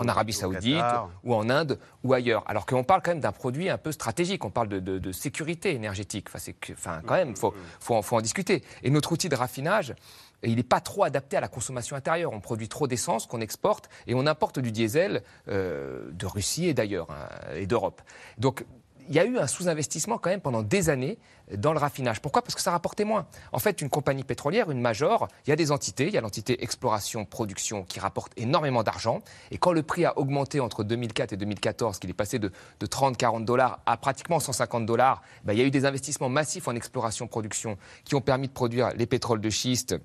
[0.00, 2.44] En Arabie en Saoudite, Arabie ou en Inde ou ailleurs.
[2.46, 4.44] Alors qu'on parle quand même d'un produit un peu stratégique.
[4.44, 6.28] On parle de, de- de sécurité énergétique.
[6.72, 8.62] Enfin, quand même, faut, faut, en- faut en discuter.
[8.82, 9.94] Et notre outil de raffinage,
[10.42, 12.32] il n'est pas trop adapté à la consommation intérieure.
[12.32, 16.74] On produit trop d'essence qu'on exporte et on importe du diesel euh, de Russie et
[16.74, 18.02] d'ailleurs hein, et d'Europe.
[18.38, 18.64] Donc
[19.08, 21.18] il y a eu un sous-investissement quand même pendant des années
[21.56, 22.20] dans le raffinage.
[22.20, 22.42] Pourquoi?
[22.42, 23.26] Parce que ça rapportait moins.
[23.52, 26.08] En fait, une compagnie pétrolière, une major, il y a des entités.
[26.08, 29.22] Il y a l'entité exploration-production qui rapporte énormément d'argent.
[29.50, 32.86] Et quand le prix a augmenté entre 2004 et 2014, qu'il est passé de, de
[32.86, 36.74] 30-40 dollars à pratiquement 150 dollars, ben, il y a eu des investissements massifs en
[36.74, 39.96] exploration-production qui ont permis de produire les pétroles de schiste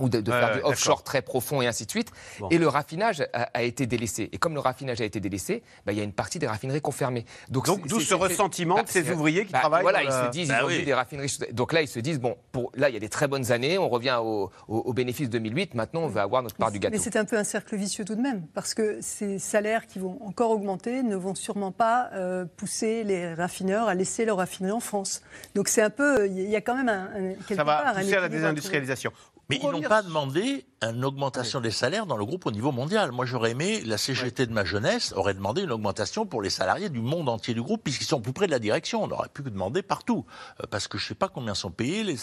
[0.00, 2.10] ou de, de Ouais, faire ouais, du offshore très profond et ainsi de suite.
[2.38, 2.48] Bon.
[2.50, 4.28] Et le raffinage a, a été délaissé.
[4.32, 6.80] Et comme le raffinage a été délaissé, bah, il y a une partie des raffineries
[6.80, 7.24] qu'on fermé.
[7.48, 10.08] Donc, c'est- d'où ce ressentiment bah, de ces ouvriers qui bah, travaillent Voilà, dans ils
[10.10, 10.78] la- se disent, Bah ils ont oui.
[10.78, 11.38] vu des raffineries.
[11.52, 13.78] Donc là, ils se disent, bon, pour, là, il y a des très bonnes années,
[13.78, 16.92] on revient au, au, au bénéfice 2008, maintenant, on va avoir notre part du gâteau.
[16.96, 19.98] Mais c'est un peu un cercle vicieux tout de même, parce que ces salaires qui
[19.98, 24.72] vont encore augmenter ne vont sûrement pas euh, pousser les raffineurs à laisser leur raffinerie
[24.72, 25.22] en France.
[25.54, 27.94] Donc c'est un peu, il y a quand même un, un- quelque Ça va part
[27.94, 29.12] pousser à la désindustrialisation.
[29.50, 33.12] Mais ils n'ont pas demandé une augmentation des salaires dans le groupe au niveau mondial.
[33.12, 36.88] Moi, j'aurais aimé, la CGT de ma jeunesse aurait demandé une augmentation pour les salariés
[36.88, 39.02] du monde entier du groupe, puisqu'ils sont plus près de la direction.
[39.02, 40.24] On aurait pu demander partout.
[40.60, 42.16] Euh, Parce que je ne sais pas combien sont payés les,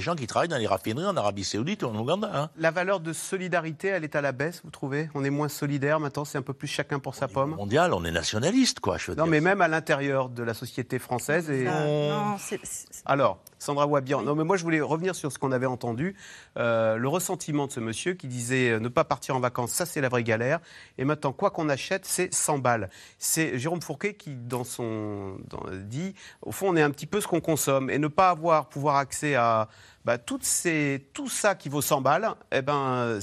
[0.00, 2.30] gens qui travaillent dans les raffineries en Arabie Saoudite ou en Ouganda.
[2.32, 2.50] hein.
[2.56, 5.10] La valeur de solidarité, elle est à la baisse, vous trouvez?
[5.14, 8.04] On est moins solidaire maintenant, c'est un peu plus chacun pour sa pomme Mondial, on
[8.04, 8.96] est nationaliste, quoi.
[8.96, 9.30] Je veux Non, dire.
[9.32, 11.50] mais même à l'intérieur de la société française.
[11.50, 11.64] Et...
[11.64, 15.52] Non, c'est- c'est- Alors, Sandra Wabian, non, mais moi je voulais revenir sur ce qu'on
[15.52, 16.16] avait entendu,
[16.56, 19.86] euh, le ressentiment de ce monsieur qui disait euh, ne pas partir en vacances, ça
[19.86, 20.60] c'est la vraie galère.
[20.98, 22.88] Et maintenant, quoi qu'on achète, c'est 100 balles.
[23.18, 25.36] C'est Jérôme Fourquet qui, dans son,
[25.84, 28.68] dit, au fond, on est un petit peu ce qu'on consomme et ne pas avoir
[28.68, 29.68] pouvoir accès à
[30.04, 33.18] bah, toutes ces, tout ça qui vaut 100 balles, eh ben,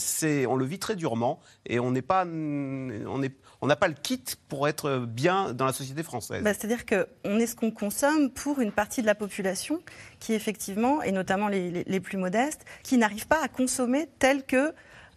[0.47, 2.25] on le vit très durement et on n'est pas,
[3.61, 6.41] on n'a pas le kit pour être bien dans la société française.
[6.43, 9.79] Bah, C'est-à-dire qu'on est ce qu'on consomme pour une partie de la population
[10.19, 14.73] qui, effectivement, et notamment les, les- plus modestes, qui n'arrivent pas à consommer tel que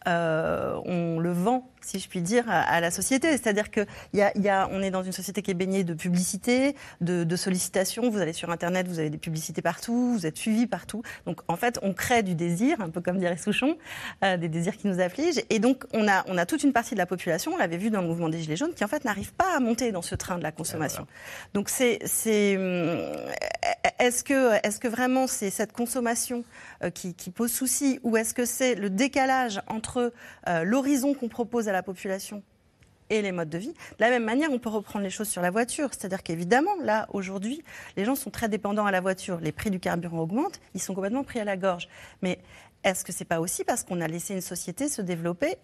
[0.09, 3.31] euh, on le vend, si je puis dire, à, la société.
[3.33, 5.85] C'est-à-dire que y a, il y a- on est dans une société qui est baignée
[5.85, 8.11] de publicité, de, de sollicitations.
[8.11, 11.03] Vous allez sur Internet, vous avez des publicités partout, vous êtes suivi partout.
[11.27, 13.77] Donc, en fait, on crée du désir, un peu comme dirait Souchon,
[14.25, 15.41] euh, des désirs qui nous affligent.
[15.51, 17.91] Et donc, on a, on a toute une partie de la population, on l'avait vu
[17.91, 20.15] dans le mouvement des Gilets jaunes, qui en fait n'arrive pas à monter dans ce
[20.15, 21.07] train de la consommation.
[21.55, 22.99] Donc, c'est, c'est, hum,
[23.99, 26.45] est-ce que, est-ce que vraiment c'est cette consommation
[26.83, 30.13] euh, qui, qui pose souci, ou est-ce que c'est le décalage entre
[30.49, 32.43] euh, l'horizon qu'on propose à la population
[33.11, 33.73] et les modes de vie.
[33.73, 35.91] De la même manière, on peut reprendre les choses sur la voiture.
[35.93, 37.63] C'est-à-dire qu'évidemment, là, aujourd'hui,
[37.97, 39.39] les gens sont très dépendants à la voiture.
[39.41, 41.89] Les prix du carburant augmentent, ils sont complètement pris à la gorge.
[42.23, 42.39] Mais
[42.85, 45.57] est-ce que c'est pas aussi parce qu'on a laissé une société se développer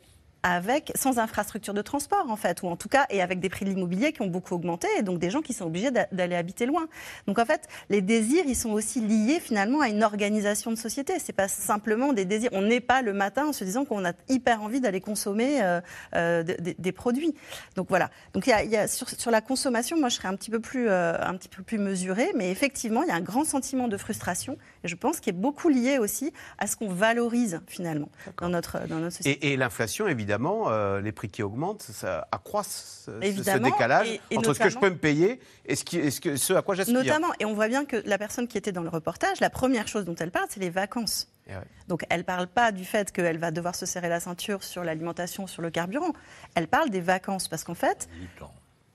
[0.43, 3.65] avec, sans infrastructure de transport, en fait, ou en tout cas, et avec des prix
[3.65, 6.37] de l'immobilier qui ont beaucoup augmenté, et donc des gens qui sont obligés d'a- d'aller
[6.37, 6.87] habiter loin.
[7.27, 11.15] Donc en fait, les désirs, ils sont aussi liés finalement à une organisation de société.
[11.19, 12.51] C'est pas simplement des désirs.
[12.53, 15.81] On n'est pas le matin en se disant qu'on a hyper envie d'aller consommer euh,
[16.15, 17.35] euh, de- de- des produits.
[17.77, 18.11] Donc voilà.
[18.33, 18.49] Donc
[18.87, 21.79] sur la consommation, moi je serais un petit peu plus, euh, un petit peu plus
[21.79, 25.35] mesurée, mais effectivement, il y a un grand sentiment de frustration, et je pense qu'il
[25.35, 28.09] est beaucoup lié aussi à ce qu'on valorise finalement
[28.41, 29.47] dans notre, dans notre société.
[29.47, 33.11] Et, et l'inflation, évidemment, euh, les prix qui augmentent, ça accroisse ce,
[33.59, 36.21] décalage et- et entre ce que je peux me payer et ce, qui, et ce,
[36.21, 36.95] que, ce à quoi j'aspire.
[36.97, 39.89] Notamment, et on voit bien que la personne qui était dans le reportage, la première
[39.89, 41.29] chose dont elle parle, c'est les vacances.
[41.49, 41.55] Ouais.
[41.89, 44.85] Donc elle ne parle pas du fait qu'elle va devoir se serrer la ceinture sur
[44.85, 46.13] l'alimentation, sur le carburant.
[46.55, 48.09] Elle parle des vacances parce qu'en fait...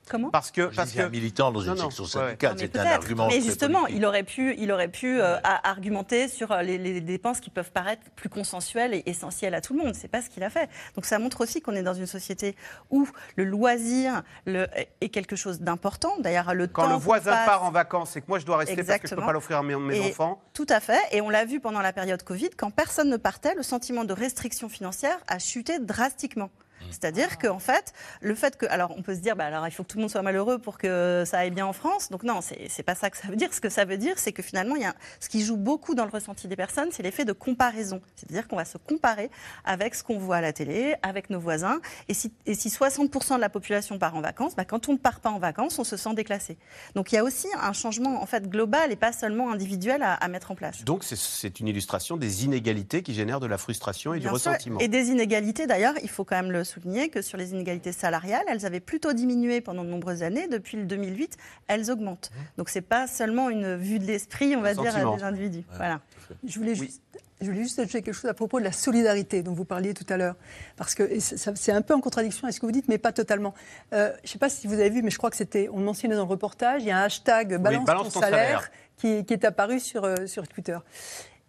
[0.08, 3.40] Comment Parce que, parce un militant dans une Non, section syndicale, c'est un argument Mais
[3.40, 7.50] justement, il aurait pu, il aurait pu euh, argumenter sur euh, les, les dépenses qui
[7.50, 9.94] peuvent paraître plus consensuelles et essentielles à tout le monde.
[9.94, 10.68] C'est pas ce qu'il a fait.
[10.94, 12.54] Donc ça montre aussi qu'on est dans une société
[12.90, 14.66] où le loisir le,
[15.00, 16.14] est quelque chose d'important.
[16.18, 18.58] D'ailleurs, le quand temps le voisin passe- part en vacances et que moi je dois
[18.58, 20.80] rester parce que je ne peux pas l'offrir à mes, mes Et enfants, Tout à
[20.80, 21.00] fait.
[21.12, 24.12] Et on l'a vu pendant la période Covid, quand personne ne partait, le sentiment de
[24.12, 26.50] restriction financière a chuté drastiquement.
[26.90, 28.66] C'est-à-dire qu'en fait, le fait que.
[28.66, 30.58] Alors, on peut se dire, bah, alors, il faut que tout le monde soit malheureux
[30.58, 32.10] pour que ça aille bien en France.
[32.10, 33.52] Donc, non, c'est pas ça que ça veut dire.
[33.52, 35.94] Ce que ça veut dire, c'est que finalement, il y a, ce qui joue beaucoup
[35.94, 38.00] dans le ressenti des personnes, c'est l'effet de comparaison.
[38.16, 39.30] C'est-à-dire qu'on va se comparer
[39.64, 41.80] avec ce qu'on voit à la télé, avec nos voisins.
[42.08, 44.98] Et si, et si 60% de la population part en vacances, bah, quand on ne
[44.98, 46.56] part pas en vacances, on se sent déclassé.
[46.94, 50.14] Donc, il y a aussi un changement, en fait, global et pas seulement individuel à,
[50.14, 50.84] à mettre en place.
[50.84, 54.32] donc c'est- une illustration des inégalités qui génèrent de la frustration et du sûr.
[54.32, 54.80] ressentiment.
[54.80, 58.44] Et des inégalités, d'ailleurs, il faut quand même le souligner que sur les inégalités salariales,
[58.48, 60.48] elles avaient plutôt diminué pendant de nombreuses années.
[60.48, 61.36] Depuis le 2008,
[61.68, 62.30] elles augmentent.
[62.58, 65.16] Donc c'est pas seulement une vue de l'esprit, on va dire, sentiment.
[65.16, 65.64] des individus.
[65.76, 66.00] Voilà.
[66.46, 67.02] Je voulais, juste,
[67.40, 70.06] je voulais juste ajouter quelque chose à propos de la solidarité dont vous parliez tout
[70.08, 70.36] à l'heure.
[70.76, 73.54] Parce que c'est un peu en contradiction avec ce que vous dites, mais pas totalement.
[73.92, 75.78] Euh, je ne sais pas si vous avez vu, mais je crois que c'était, on
[75.78, 78.60] le mentionnait dans le reportage, il y a un hashtag balance, balance ton, ton salaire,
[78.60, 78.70] salaire.
[78.96, 80.78] Qui, qui est apparu sur, euh, sur Twitter.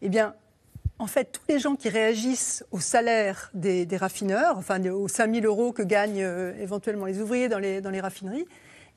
[0.02, 0.36] Eh bien,
[0.98, 5.46] en fait, tous les gens qui réagissent au salaire des, raffineurs, enfin aux 5 000
[5.46, 8.46] euros que gagnent euh, éventuellement les ouvriers dans les raffineries,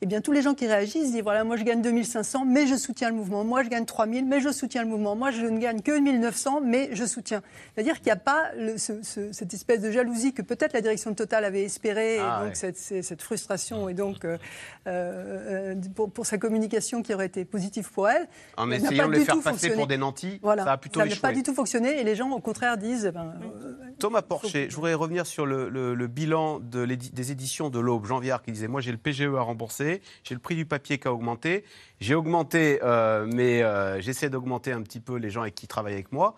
[0.00, 2.76] eh bien, tous les gens qui réagissent disent voilà, moi je gagne 2500, mais je
[2.76, 3.42] soutiens le mouvement.
[3.44, 5.16] Moi je gagne 3000, mais je soutiens le mouvement.
[5.16, 7.42] Moi je ne gagne que 1900, mais je soutiens.
[7.74, 10.80] C'est-à-dire qu'il n'y a pas le- ce- ce- cette espèce de jalousie que peut-être la
[10.80, 13.02] direction de Total avait espérée, Ah, et donc ouais.
[13.02, 14.38] cette, frustration, et donc euh,
[14.86, 18.28] euh, euh, pour, pour sa communication qui aurait été positive pour elle.
[18.56, 21.06] En n'a essayant de les faire passer pour des nantis, Voilà, ça a plutôt ça
[21.06, 24.22] n'a pas du tout fonctionné, et les gens au contraire disent eh ben, euh, Thomas
[24.22, 28.06] Porcher, je voudrais revenir sur le, le- le bilan de des éditions de l'Aube.
[28.06, 29.87] Jean Viard qui disait Moi, j'ai le PGE à rembourser,
[30.24, 31.64] j'ai le prix du papier qui a augmenté,
[32.00, 35.94] j'ai augmenté, euh, mais euh, j'essaie d'augmenter un petit peu les gens avec qui travaillent
[35.94, 36.36] avec moi.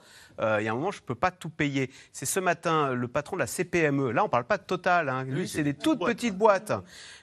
[0.58, 1.90] Il y a un moment, je ne peux pas tout payer.
[2.12, 4.10] C'est ce matin le patron de la CPME.
[4.10, 5.10] Là, on ne parle pas de Total.
[5.10, 5.24] hein.
[5.24, 6.72] Lui, c'est des toutes petites boîtes.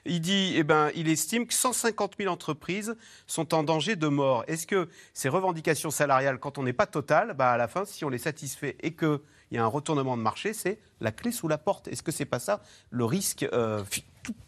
[0.04, 2.94] Il dit eh ben, il estime que 150 000 entreprises
[3.26, 4.44] sont en danger de mort.
[4.46, 8.04] Est-ce que ces revendications salariales, quand on n'est pas Total, bah, à la fin, si
[8.04, 9.18] on les satisfait et qu'il
[9.50, 11.88] y a un retournement de marché, c'est la clé sous la porte?
[11.88, 13.82] Est-ce que c'est pas ça le risque euh,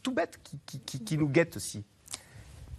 [0.02, 1.84] tout, bête qui, nous guette aussi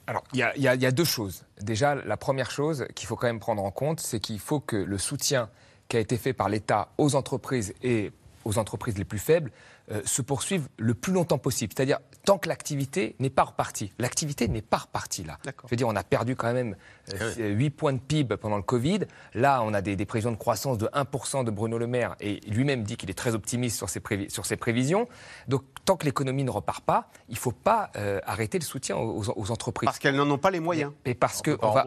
[0.08, 1.46] Alors, il y a deux choses.
[1.62, 4.76] Déjà, la première chose qu'il faut quand même prendre en compte, c'est qu'il faut que
[4.76, 5.50] le soutien
[5.88, 8.12] qui a été fait par l'État aux entreprises et
[8.46, 9.52] aux entreprises les plus faibles
[9.92, 11.74] euh, se poursuive le plus longtemps possible.
[11.76, 13.92] C'est-à-dire tant que l'activité n'est pas repartie.
[14.00, 15.38] L'activité n'est pas repartie là.
[15.66, 16.76] Je veux dire, on a perdu quand même
[17.20, 19.00] euh, 8 points de PIB pendant le Covid.
[19.34, 22.40] Là, on a des, des prévisions de croissance de 1% de Bruno Le Maire et
[22.48, 25.08] lui-même dit qu'il est très optimiste sur ses, prévi- sur ses prévisions.
[25.48, 28.98] Donc, tant que l'économie ne repart pas, il ne faut pas euh, arrêter le soutien
[28.98, 29.88] aux, aux entreprises.
[29.88, 30.92] Parce qu'elles n'en ont pas les moyens.
[31.06, 31.86] Et parce que on va,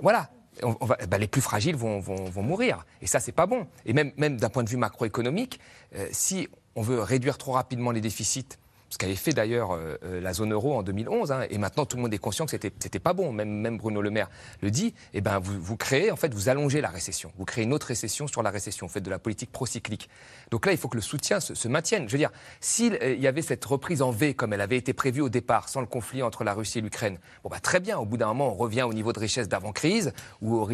[0.00, 0.30] voilà,
[0.62, 2.86] on, on va, bah, les plus fragiles vont, vont- vont mourir.
[3.02, 3.66] Et ça, c'est pas bon.
[3.86, 5.58] Et même, même d'un point de vue macroéconomique,
[5.96, 8.56] euh, si on veut réduire trop rapidement les déficits
[8.90, 11.96] ce qu'avait fait d'ailleurs euh, euh, la zone euro en 2011, hein, et maintenant tout
[11.96, 14.30] le monde est conscient que c'était c'était pas bon, même, Bruno Le Maire
[14.62, 17.72] le dit, eh ben vous, créez, en fait, vous allongez la récession, vous créez une
[17.72, 20.08] autre récession sur la récession, vous faites de la politique procyclique.
[20.50, 22.08] Donc là, il faut que le soutien se, maintienne.
[22.08, 24.92] Je veux dire, s'il euh, y avait cette reprise en V comme elle avait été
[24.92, 28.04] prévue au départ, sans le conflit entre la Russie et l'Ukraine, bah très bien, au
[28.04, 30.66] bout d'un moment, on revient au niveau de richesse d'avant-crise, ou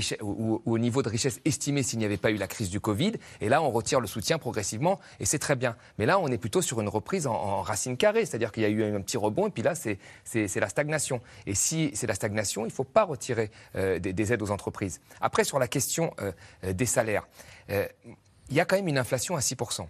[0.64, 3.48] au niveau de richesse estimé s'il n'y avait pas eu la crise du Covid, et
[3.48, 5.77] là, on retire le soutien progressivement, et c'est très bien.
[5.98, 8.69] Mais là, on est plutôt sur une reprise en, en racine c'est-à-dire qu'il y a
[8.69, 9.99] eu un petit rebond, et puis là, c'est
[10.57, 11.21] la stagnation.
[11.47, 14.51] Et si c'est la stagnation, il ne faut pas retirer euh, des, des aides aux
[14.51, 15.01] entreprises.
[15.21, 16.33] Après, sur la question euh,
[16.64, 17.27] euh, des salaires,
[17.69, 19.87] il y a quand même une inflation à 6%.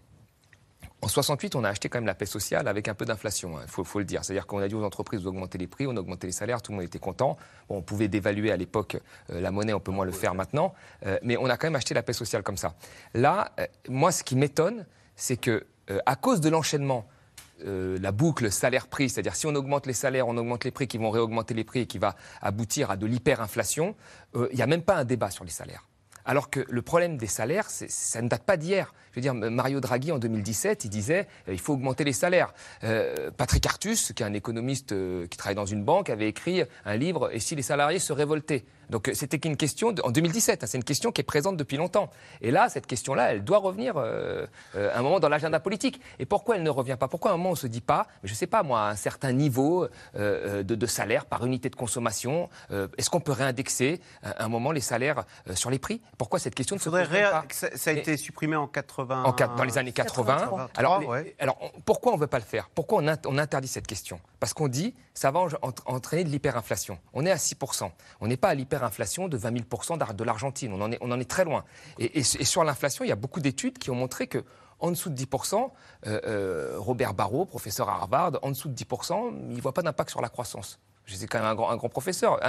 [1.03, 3.69] En 68, on a acheté quand même la paix sociale avec un peu d'inflation, il
[3.69, 4.25] faut, faut le dire.
[4.25, 6.73] C'est-à-dire qu'on a dit aux entreprises d'augmenter les prix, on a augmenté les salaires, tout
[6.73, 7.37] le monde était content.
[7.69, 8.97] On pouvait dévaluer à l'époque
[9.29, 10.73] la monnaie, on peut moins le faire maintenant,
[11.23, 12.75] mais on a quand même acheté la paix sociale comme ça.
[13.13, 13.53] Là,
[13.89, 15.67] moi, ce qui m'étonne, c'est que
[16.07, 17.07] à cause de l'enchaînement
[17.65, 20.99] euh, la boucle salaire-prix, c'est-à-dire si on augmente les salaires, on augmente les prix qui
[20.99, 23.95] vont réaugmenter les prix et qui va aboutir à de l'hyperinflation,
[24.35, 25.87] euh, il n'y a même pas un débat sur les salaires.
[26.27, 28.95] Alors que le problème des salaires, ça ne date pas d'hier.
[29.11, 32.55] Je veux dire, Mario Draghi en 2017, il disait euh, il faut augmenter les salaires.
[32.83, 34.95] Euh, Patrick Artus, qui est un économiste
[35.29, 38.65] qui travaille dans une banque, avait écrit un livre Et si les salariés se révoltaient?
[38.95, 40.63] Donc euh, c'était qu'une question de- en 2017.
[40.63, 42.11] hein, c'est une question qui est présente depuis longtemps.
[42.41, 46.01] Et là, cette question-là, elle doit revenir euh, euh, un moment dans l'agenda politique.
[46.21, 47.09] Et pourquoi elle ne revient pas?
[47.09, 48.95] Pourquoi à un moment on se dit pas, je ne sais pas moi, à un
[48.95, 52.49] certain niveau euh, de, de salaire par unité de consommation,
[52.97, 56.01] est-ce qu'on peut réindexer à un moment les salaires sur les prix?
[56.17, 57.45] Pourquoi cette question ne se pose ré- pas?
[57.51, 59.25] ça, ça a été supprimé en 80.
[59.25, 60.35] en quat- dans les années 80.
[60.37, 61.35] 83, alors, les- ouais.
[61.41, 62.69] alors, on- pourquoi on ne veut pas le faire?
[62.73, 64.21] Pourquoi on, int- on interdit cette question?
[64.39, 66.99] Parce qu'on dit ça va en- en- entraîner de l'hyperinflation.
[67.13, 67.91] On est à 6%.
[68.21, 68.84] On n'est pas à l'hyperinflation
[69.29, 70.73] de 20 000% d'ar- de l'Argentine.
[70.73, 71.65] On, en est- on en est très loin.
[71.99, 74.45] Et sur l'inflation, il y a beaucoup d'études qui ont montré que
[74.81, 75.73] en dessous de 10%,
[76.07, 79.83] euh, euh, Robert Barrault, professeur à Harvard, en dessous de 10%, il ne voit pas
[79.83, 80.79] d'impact sur la croissance.
[81.07, 82.41] C'est quand même un grand, un grand professeur.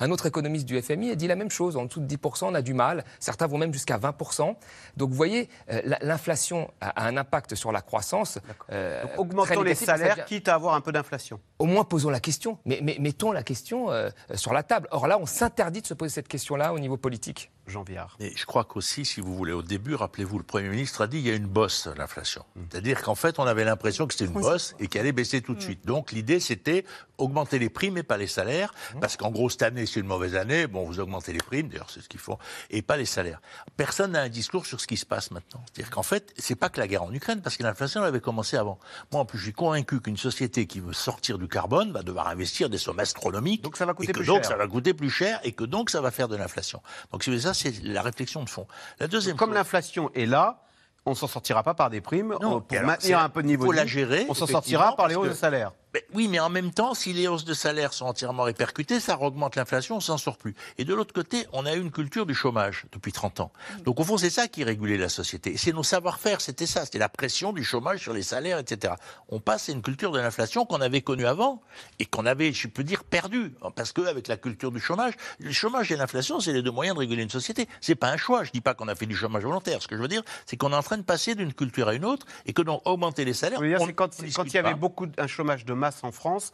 [0.00, 1.76] Un, autre économiste du FMI a dit la même chose.
[1.76, 3.04] En dessous de 10%, on a du mal.
[3.20, 4.54] Certains vont même jusqu'à 20%.
[4.96, 8.38] Donc vous voyez, euh, la- l'inflation a, un impact sur la croissance.
[8.70, 11.40] euh, Augmentons les salaires, devient- quitte à avoir un peu d'inflation.
[11.58, 12.58] Au moins posons la question.
[12.66, 14.88] Mais, mais mettons la question euh, sur la table.
[14.90, 17.50] Or là, on s'interdit de se poser cette question-là au niveau politique.
[17.66, 18.16] Jean Viard.
[18.20, 21.18] Et je crois qu'aussi, si vous voulez, au début, rappelez-vous, le Premier ministre a dit
[21.18, 22.44] il y a une bosse à l'inflation.
[22.70, 25.54] C'est-à-dire qu'en fait, on avait l'impression que c'était une bosse et qu'elle allait baisser tout
[25.54, 25.86] de suite.
[25.86, 26.84] Donc l'idée, c'était
[27.22, 28.74] augmenter les primes et pas les salaires.
[29.00, 30.66] Parce qu'en gros, cette année, c'est une mauvaise année.
[30.66, 32.38] Bon, vous augmentez les primes, d'ailleurs, c'est ce qu'ils font,
[32.70, 33.40] et pas les salaires.
[33.76, 35.62] Personne n'a un discours sur ce qui se passe maintenant.
[35.72, 38.20] C'est-à-dire qu'en fait, c'est pas que la guerre en Ukraine, parce que l'inflation elle avait
[38.20, 38.78] commencé avant.
[39.12, 42.28] Moi, en plus, je suis convaincu qu'une société qui veut sortir du carbone va devoir
[42.28, 43.62] investir des sommes astronomiques.
[43.62, 44.50] Donc ça va coûter et que plus donc, cher.
[44.50, 46.82] ça va coûter plus cher et que donc ça va faire de l'inflation.
[47.12, 48.66] Donc si vous voulez, ça, c'est la réflexion de fond.
[49.00, 50.62] La deuxième Comme l'inflation est là,
[51.06, 52.36] on s'en sortira pas par des primes.
[52.40, 55.08] Non, pour alors, maintenir un peu de niveau de la gérer, On s'en sortira par
[55.08, 55.72] les hausses de salaire.
[56.14, 59.56] Oui, mais en même temps, si les hausses de salaire sont entièrement répercutées, ça augmente
[59.56, 60.54] l'inflation, on s'en sort plus.
[60.78, 63.52] Et de l'autre côté, on a eu une culture du chômage depuis 30 ans.
[63.84, 65.56] Donc au fond, c'est ça qui régulait la société.
[65.58, 68.94] C'est nos savoir-faire, c'était ça, c'était la pression du chômage sur les salaires, etc.
[69.28, 71.60] On passe à une culture de l'inflation qu'on avait connue avant
[71.98, 73.52] et qu'on avait, je peux dire, perdue.
[73.76, 77.00] Parce qu'avec la culture du chômage, le chômage et l'inflation, c'est les deux moyens de
[77.00, 77.68] réguler une société.
[77.82, 78.44] C'est pas un choix.
[78.44, 79.82] Je dis pas qu'on a fait du chômage volontaire.
[79.82, 81.94] Ce que je veux dire, c'est qu'on est en train de passer d'une culture à
[81.94, 83.58] une autre et que donc augmenter les salaires.
[83.58, 84.76] Je veux dire, on- c'est quand, on quand il y avait pas.
[84.76, 85.74] beaucoup un chômage de
[86.04, 86.52] en France.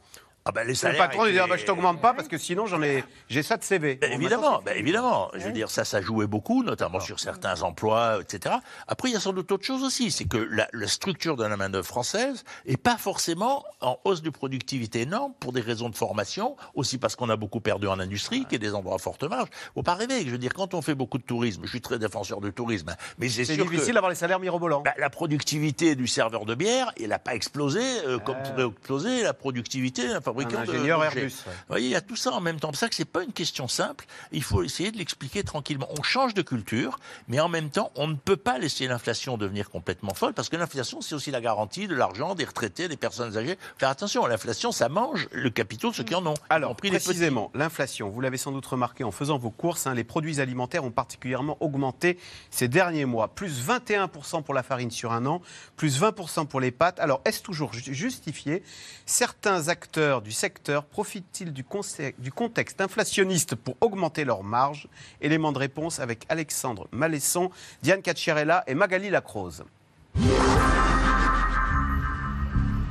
[0.49, 2.83] Ah ben, les le patron il ah bah, je t'augmente pas parce que sinon j'en
[2.83, 3.97] ai j'ai ça de CV.
[3.97, 5.31] Ben, évidemment, ben, évidemment.
[5.35, 8.55] Je veux dire, ça, ça jouait beaucoup, notamment sur certains emplois, etc.
[8.87, 11.45] Après, il y a sans doute autre chose aussi, c'est que la, la structure de
[11.45, 15.97] la main-d'œuvre française est pas forcément en hausse de productivité énorme pour des raisons de
[15.97, 19.25] formation, aussi parce qu'on a beaucoup perdu en industrie, qui est des endroits à forte
[19.25, 19.51] marge.
[19.75, 20.25] Faut pas rêver.
[20.25, 22.97] Je veux dire, quand on fait beaucoup de tourisme, je suis très défenseur du tourisme,
[23.19, 24.81] mais c'est difficile d'avoir les salaires mirobolants.
[24.81, 29.23] ben, la productivité du serveur de bière, elle n'a pas explosé euh, comme pourrait exploser
[29.23, 30.09] la productivité
[30.47, 30.73] de.
[31.05, 31.31] Airbus, ouais.
[31.47, 32.71] Vous voyez, il y a tout ça en même temps.
[32.73, 34.07] C'est ça que c'est pas une question simple.
[34.33, 35.89] Il faut essayer de l'expliquer tranquillement.
[35.99, 36.99] On change de culture,
[37.29, 40.57] mais en même temps, on ne peut pas laisser l'inflation devenir complètement folle, parce que
[40.57, 43.59] l'inflation, c'est aussi la garantie de l'argent des retraités, des personnes âgées.
[43.79, 46.35] Faire attention, l'inflation, ça mange le capitaux de ceux qui en ont.
[46.51, 50.41] Alors, précisément, l'inflation, vous l'avez sans doute remarqué en faisant vos courses, hein, les produits
[50.41, 52.19] alimentaires ont particulièrement augmenté
[52.51, 53.29] ces derniers mois.
[53.29, 55.43] Plus 21% pour la farine sur un an,
[55.77, 56.99] plus 20% pour les pâtes.
[57.01, 58.63] Alors, est-ce toujours ju- justifié?
[59.07, 64.89] Certains acteurs du secteur profitent-ils du, contexte inflationniste pour augmenter leurs marges?
[65.21, 67.51] Élément de réponse avec Alexandre Malesson,
[67.83, 69.65] Diane Cacciarella et Magali Lacrose.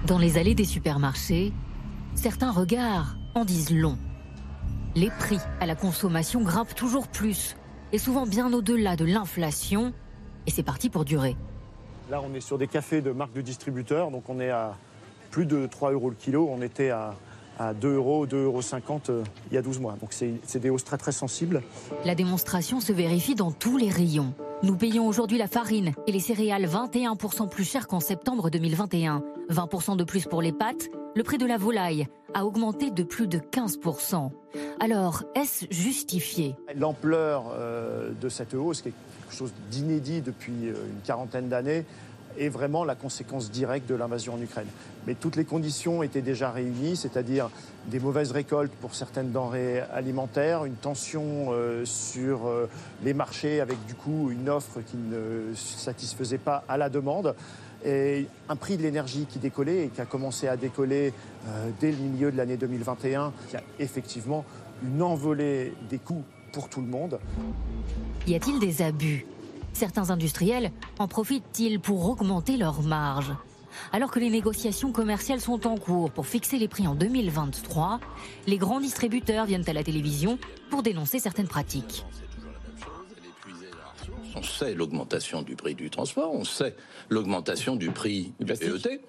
[0.06, 1.52] Dans les allées des supermarchés,
[2.16, 3.98] certains regards en disent long.
[4.96, 7.56] Les prix à la consommation grimpent toujours plus,
[7.92, 9.94] et souvent bien au-delà de l'inflation,
[10.46, 11.36] et c'est parti pour durer.
[12.10, 14.78] Là, on est sur des cafés de marque de distributeur, donc on est à
[15.32, 16.50] plus de 3 euros le kilo.
[16.52, 17.16] On était à,
[17.60, 18.62] à 2 euros, 2,50 euros
[19.10, 19.96] euh, il y a 12 mois.
[20.00, 21.62] Donc c'est des hausses très très sensibles.
[22.06, 24.34] La démonstration se vérifie dans tous les rayons.
[24.64, 29.22] Nous payons aujourd'hui la farine et les céréales 21% plus cher qu'en septembre 2021.
[29.50, 30.90] 20% de plus pour les pâtes.
[31.16, 34.30] Le prix de la volaille a augmenté de plus de 15%.
[34.80, 36.56] Alors, est-ce justifié?
[36.76, 41.86] L'ampleur euh, de cette hausse, qui est quelque chose d'inédit depuis euh, une quarantaine d'années,
[42.40, 44.68] est vraiment la conséquence directe de l'invasion en Ukraine.
[45.06, 47.50] Mais toutes les conditions étaient déjà réunies, c'est-à-dire
[47.88, 52.42] des mauvaises récoltes pour certaines denrées alimentaires, une tension euh, sur
[53.04, 57.36] les marchés avec du coup une offre qui ne satisfaisait pas à la demande
[57.86, 61.14] et un prix de l'énergie qui décollait et qui a commencé à décoller
[61.48, 64.46] euh, dès le milieu de l'année 2021, qui a effectivement
[64.84, 67.20] une envolée des coûts pour tout le monde.
[68.28, 69.26] Y a-t-il des abus?
[69.78, 73.36] Certains industriels en profitent-ils pour augmenter leurs marges
[73.94, 78.00] alors que les négociations commerciales sont en cours pour fixer les prix en 2023,
[78.48, 80.40] les grands distributeurs viennent à la télévision
[80.72, 82.04] pour dénoncer certaines pratiques.
[84.36, 86.76] On sait l'augmentation du prix du transport, on sait
[87.10, 89.00] l'augmentation du prix du, PET,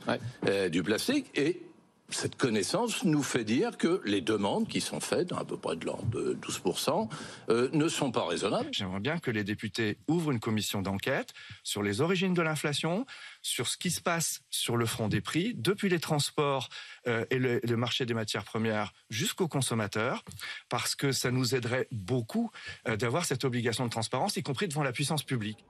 [0.47, 1.63] euh, du plastique, et
[2.11, 5.85] cette connaissance nous fait dire que les demandes qui sont faites, à peu près de
[5.85, 7.09] l'ordre de 12%,
[7.51, 8.71] euh, ne sont pas raisonnables.
[8.73, 13.05] J'aimerais bien que les députés ouvrent une commission d'enquête sur les origines de l'inflation,
[13.43, 16.71] sur ce qui se passe sur le front des prix, depuis les transports
[17.07, 20.25] euh, et le, le, marché des matières premières jusqu'aux consommateurs,
[20.71, 22.51] parce que ça nous aiderait beaucoup
[22.89, 25.65] euh, d'avoir cette obligation de transparence, y compris devant la puissance publique.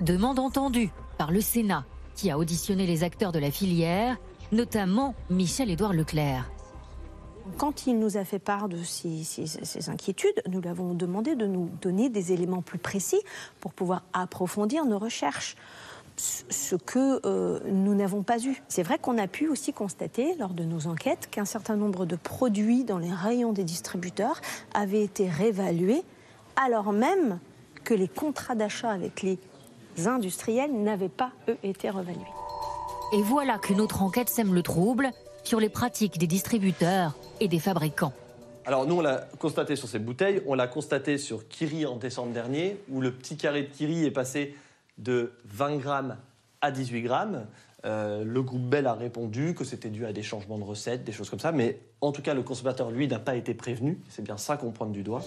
[0.00, 1.86] Demande entendue par le Sénat,
[2.16, 4.18] qui a auditionné les acteurs de la filière
[4.52, 6.50] notamment Michel-Édouard Leclerc.
[7.58, 11.68] Quand il nous a fait part de ces, inquiétudes, nous lui avons demandé de nous
[11.82, 13.20] donner des éléments plus précis
[13.60, 15.56] pour pouvoir approfondir nos recherches
[16.16, 18.62] ce que euh, nous n'avons pas eu.
[18.68, 22.14] C'est vrai qu'on a pu aussi constater lors de nos enquêtes qu'un certain nombre de
[22.14, 24.40] produits dans les rayons des distributeurs
[24.74, 26.04] avaient été réévalués
[26.56, 27.40] alors même
[27.82, 29.38] que les contrats d'achat avec les
[30.06, 32.22] industriels n'avaient pas, eux, été revalués.
[33.14, 35.12] Et voilà qu'une autre enquête sème le trouble
[35.44, 38.12] sur les pratiques des distributeurs et des fabricants.
[38.66, 42.32] Alors nous, on l'a constaté sur ces bouteilles, on l'a constaté sur Kiri en décembre
[42.32, 44.56] dernier, où le petit carré de Kiri est passé
[44.98, 46.16] de 20 grammes
[46.60, 47.46] à 18 grammes.
[47.84, 51.12] Euh, le groupe Bell a répondu que c'était dû à des changements de recettes, des
[51.12, 54.00] choses comme ça, mais en tout cas, le consommateur, lui, n'a pas été prévenu.
[54.08, 55.22] C'est bien ça qu'on prend du doigt.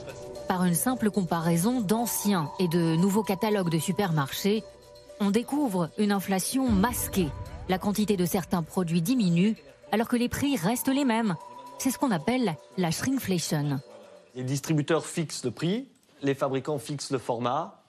[0.50, 4.66] Par une simple comparaison d'anciens et de nouveaux catalogues de supermarchés,
[5.22, 7.30] on découvre une inflation masquée
[7.70, 9.56] la quantité de certains produits diminue
[9.92, 11.36] alors que les prix restent les mêmes.
[11.80, 13.80] C'est ce qu'on appelle la shrinkflation.
[14.36, 15.88] Les distributeurs fixent le prix,
[16.22, 17.82] les fabricants fixent le format,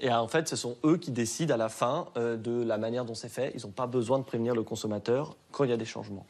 [0.00, 3.04] et en fait, ce sont eux qui décident à la fin euh, de la manière
[3.04, 3.52] dont c'est fait.
[3.54, 6.26] Ils n'ont pas besoin de prévenir le consommateur quand il y a des changements.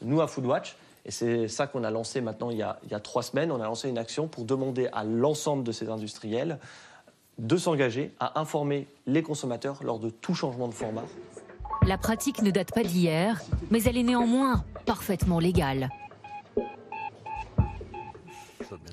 [0.00, 2.94] Nous, à Foodwatch, et c'est ça qu'on a lancé maintenant il y, a, il y,
[2.94, 6.58] a, trois semaines, on a lancé une action pour demander à l'ensemble de ces industriels
[7.38, 11.04] de s'engager à informer les consommateurs lors de tout changement de format
[11.86, 13.40] la pratique ne date pas d'hier,
[13.70, 15.88] mais elle est néanmoins parfaitement légale.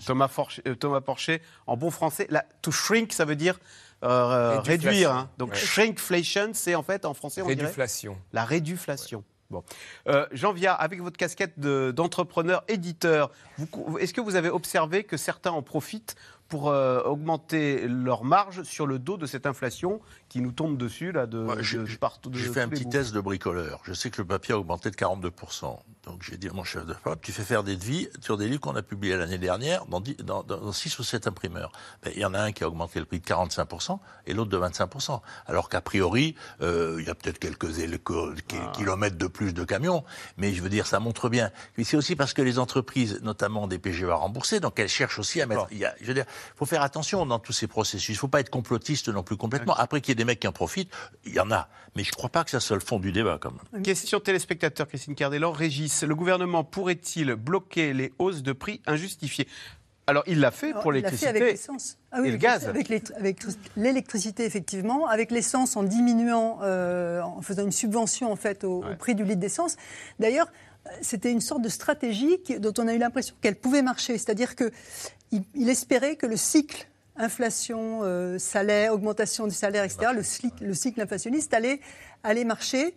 [0.06, 0.30] Thomas,
[0.68, 2.28] euh, Thomas Porcher, en bon français,
[2.62, 3.60] to shrink, ça veut dire
[4.04, 5.12] euh, réduire.
[5.12, 5.30] Hein.
[5.38, 8.18] Donc shrinkflation, c'est en fait en français on Réduflation.
[8.34, 9.24] la réduflation.
[9.50, 9.64] Bon.
[10.08, 13.30] Euh, Jean Viard, avec votre casquette d'entrepreneur éditeur,
[14.00, 16.16] est-ce que vous avez observé que certains en profitent
[16.48, 20.02] pour euh, augmenter leur marge sur le dos de cette inflation
[20.34, 21.46] qui nous tombe dessus là de,
[21.98, 22.32] partout.
[22.34, 23.82] J'ai fait un petit test de bricoleur.
[23.84, 25.30] Je sais que le papier a augmenté de 42
[26.06, 28.48] donc j'ai dit à mon chef de fab, tu fais faire des devis sur des
[28.50, 31.72] livres qu'on a publiés l'année dernière dans, dans, dans, 6 ou 7 imprimeurs.
[32.04, 34.50] Ben, il y en a un qui a augmenté le prix de 45% et l'autre
[34.50, 35.22] de 25%.
[35.46, 38.72] Alors qu'a priori, euh, il y a peut-être quelques ah.
[38.74, 40.04] kilomètres de plus de camions,
[40.38, 41.52] mais je veux dire, ça montre bien.
[41.82, 45.46] C'est aussi parce que les entreprises, notamment des PGA remboursés, donc elles cherchent aussi à
[45.46, 45.68] mettre...
[45.72, 46.26] Il y a, je veux dire,
[46.56, 48.10] faut faire attention dans tous ces processus.
[48.10, 49.76] Il ne faut pas être complotiste non plus complètement.
[49.76, 50.92] Après qu'il y ait des mecs qui en profitent,
[51.26, 51.70] il y en a.
[51.96, 53.84] Mais je ne crois pas que ça soit le fond du débat quand même.
[53.84, 55.52] Question téléspectateur, Christine Cardellan.
[55.52, 59.48] Régis, le gouvernement pourrait-il bloquer les hausses de prix injustifiées?
[60.06, 61.98] Alors, il l'a fait pour l'électricité avec l'essence.
[62.12, 62.68] Ah et le gaz.
[62.68, 62.90] Avec
[63.78, 65.08] l'électricité, effectivement.
[65.08, 69.24] Avec l'essence, en diminuant, euh, en faisant une subvention, en fait, au, au prix du
[69.24, 69.78] litre d'essence.
[70.20, 70.52] D'ailleurs,
[71.02, 74.18] c'était une sorte de stratégie dont on a eu l'impression qu'elle pouvait marcher.
[74.18, 74.72] C'est-à-dire qu'il
[75.54, 80.74] il espérait que le cycle inflation, euh, salaire, augmentation du salaire, etc., le cycle, le
[80.74, 81.80] cycle inflationniste allait,
[82.24, 82.96] allait marcher.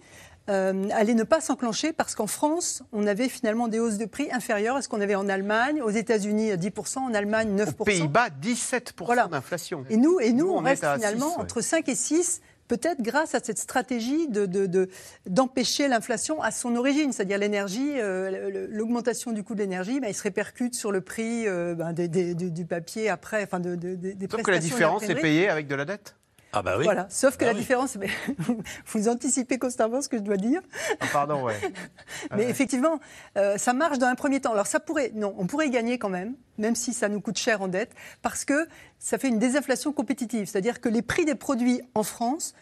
[0.49, 4.29] Euh, allait ne pas s'enclencher parce qu'en France, on avait finalement des hausses de prix
[4.31, 7.75] inférieures à ce qu'on avait en Allemagne, aux États-Unis 10%, en Allemagne 9%.
[7.81, 9.85] Aux Pays-Bas 17% d'inflation.
[9.91, 13.59] Et nous, et nous, on, reste finalement entre 5 et 6 peut-être grâce à cette
[13.59, 14.89] stratégie de, de- de-
[15.27, 20.15] d'empêcher l'inflation à son origine, c'est-à-dire l'énergie, euh, l'augmentation du coût de l'énergie, ben, il
[20.15, 23.95] se répercute sur le prix euh, ben, des- des- du, papier après, enfin de, de-
[23.95, 26.17] des- Sauf que la différence est payée avec de la dette
[26.59, 26.85] Ah bah oui.
[26.85, 27.59] Voilà, sauf que Ah la oui.
[27.61, 28.09] différence, mais
[28.87, 30.63] vous anticipez constamment ce que je dois dire.
[31.01, 31.55] Ah, Pardon, ouais.
[32.31, 32.51] Mais Ouais.
[32.51, 32.99] effectivement,
[33.37, 34.53] euh, ça marche dans un premier temps.
[34.53, 37.37] Alors ça pourrait, non, on pourrait y gagner quand même, même si ça nous coûte
[37.37, 37.91] cher en dette,
[38.23, 38.67] parce que
[38.99, 40.47] ça fait une désinflation compétitive.
[40.47, 42.55] C'est-à-dire que les prix des produits en France,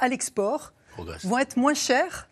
[0.00, 0.72] à l'export,
[1.24, 2.28] vont être moins chers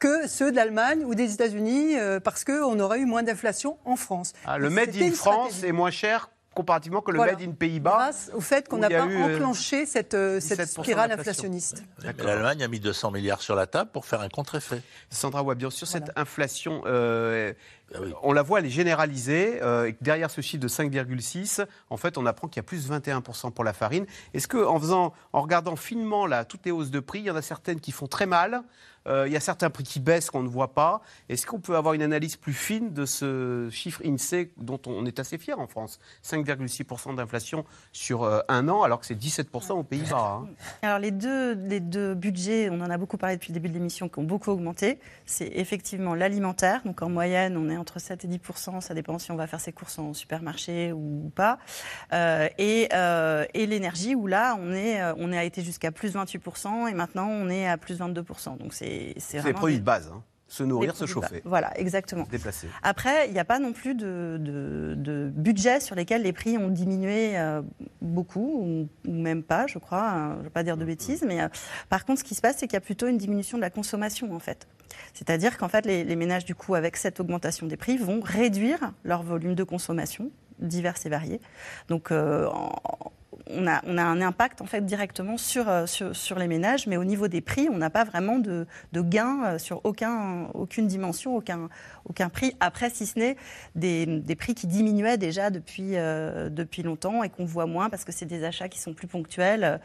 [0.00, 3.96] que ceux de l'Allemagne ou des États-Unis, euh, parce qu'on aura eu moins d'inflation en
[3.96, 4.32] France.
[4.46, 5.66] Ah, le Made in France stratégie.
[5.66, 7.32] est moins cher comparativement que le Voilà.
[7.32, 7.90] Made in Pays-Bas.
[7.90, 11.84] Grâce au fait qu'on n'a pas eu, euh, enclenché cette, euh, cette 17% spirale inflationniste.
[12.18, 14.82] L'Allemagne a mis 200 milliards sur la table pour faire un contre-effet.
[15.10, 17.52] Sandra Wabian, sur cette inflation, euh,
[17.94, 19.60] Ah on la voit, elle est généralisée.
[19.62, 22.88] euh, et derrière ce chiffre de 5,6, en fait, on apprend qu'il y a plus
[22.90, 24.06] 21% pour la farine.
[24.32, 27.30] Est-ce que, en faisant, en regardant finement là, toutes les hausses de prix, il y
[27.30, 28.62] en a certaines qui font très mal.
[29.06, 31.02] Euh, il y a certains prix qui baissent qu'on ne voit pas.
[31.28, 35.18] Est-ce qu'on peut avoir une analyse plus fine de ce chiffre INSEE dont on est
[35.18, 35.98] assez fier en France?
[36.24, 40.42] 5,6% d'inflation sur euh, un an, alors que c'est 17% aux Pays-Bas.
[40.42, 40.48] hein.
[40.82, 43.74] Alors les deux, les deux budgets, on en a beaucoup parlé depuis le début de
[43.74, 44.98] l'émission, qui ont beaucoup augmenté.
[45.26, 46.82] C'est effectivement l'alimentaire.
[46.84, 48.40] Donc en moyenne, on est entre 7 et 10
[48.80, 51.58] ça dépend si on va faire ses courses en supermarché ou pas.
[52.12, 56.88] Euh, et euh, l'énergie, où là, on, est, euh, on a été jusqu'à plus 28%
[56.88, 59.84] et maintenant on est à plus 22% Donc c'est C'est les vraiment produits des- de
[59.86, 60.10] base.
[60.14, 60.22] hein.
[60.46, 61.42] Se nourrir, se produits chauffer.
[61.44, 62.26] Voilà, exactement.
[62.26, 62.68] Se déplacer.
[62.82, 66.58] Après, il n'y a pas non plus de, de, de budget sur lesquels les prix
[66.58, 67.62] ont diminué euh,
[68.02, 70.08] beaucoup, ou, ou même pas, je crois.
[70.08, 71.24] hein, je ne vais pas dire de bêtises.
[71.26, 71.48] Mais euh,
[71.88, 73.70] par contre, ce qui se passe, c'est qu'il y a plutôt une diminution de la
[73.70, 74.68] consommation, en fait.
[75.12, 78.92] C'est-à-dire qu'en fait, les, les ménages, du coup, avec cette augmentation des prix, vont réduire
[79.02, 80.30] leur volume de consommation,
[80.60, 81.40] divers et variés.
[81.88, 83.10] Donc, euh, en-
[83.50, 86.86] on a, on a un impact en fait directement sur, euh, sur, sur les ménages,
[86.86, 90.48] mais au niveau des prix, on n'a pas vraiment de, de gain euh, sur aucun,
[90.54, 91.68] aucune dimension, aucun,
[92.06, 92.56] aucun prix.
[92.60, 93.36] Après, si ce n'est
[93.74, 98.04] des, des prix qui diminuaient déjà depuis, euh, depuis longtemps et qu'on voit moins parce
[98.04, 99.80] que c'est des achats qui sont plus ponctuels,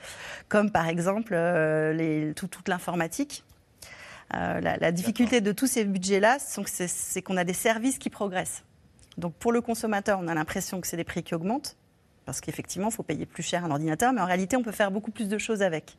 [0.47, 3.43] comme par exemple euh, les, tout- toute l'informatique.
[4.35, 8.63] Euh, la, la difficulté de tous ces budgets-là, c'est qu'on a des services qui progressent.
[9.17, 11.75] Donc pour le consommateur, on a l'impression que c'est des prix qui augmentent,
[12.29, 14.91] parce qu'effectivement, il faut payer plus cher un ordinateur, mais en réalité, on peut faire
[14.91, 15.97] beaucoup plus de choses avec.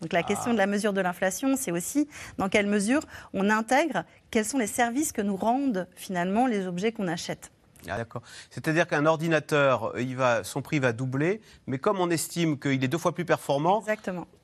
[0.00, 2.06] Donc la question de la mesure de l'inflation, c'est aussi
[2.38, 3.00] dans quelle mesure
[3.34, 7.50] on intègre quels sont les services que nous rendent finalement les objets qu'on achète.
[7.90, 8.22] Ah, D'accord.
[8.50, 12.82] C'est-à-dire qu'un ordinateur, euh, il va, son prix va doubler, mais comme on estime qu'il
[12.84, 13.82] est deux fois plus performant,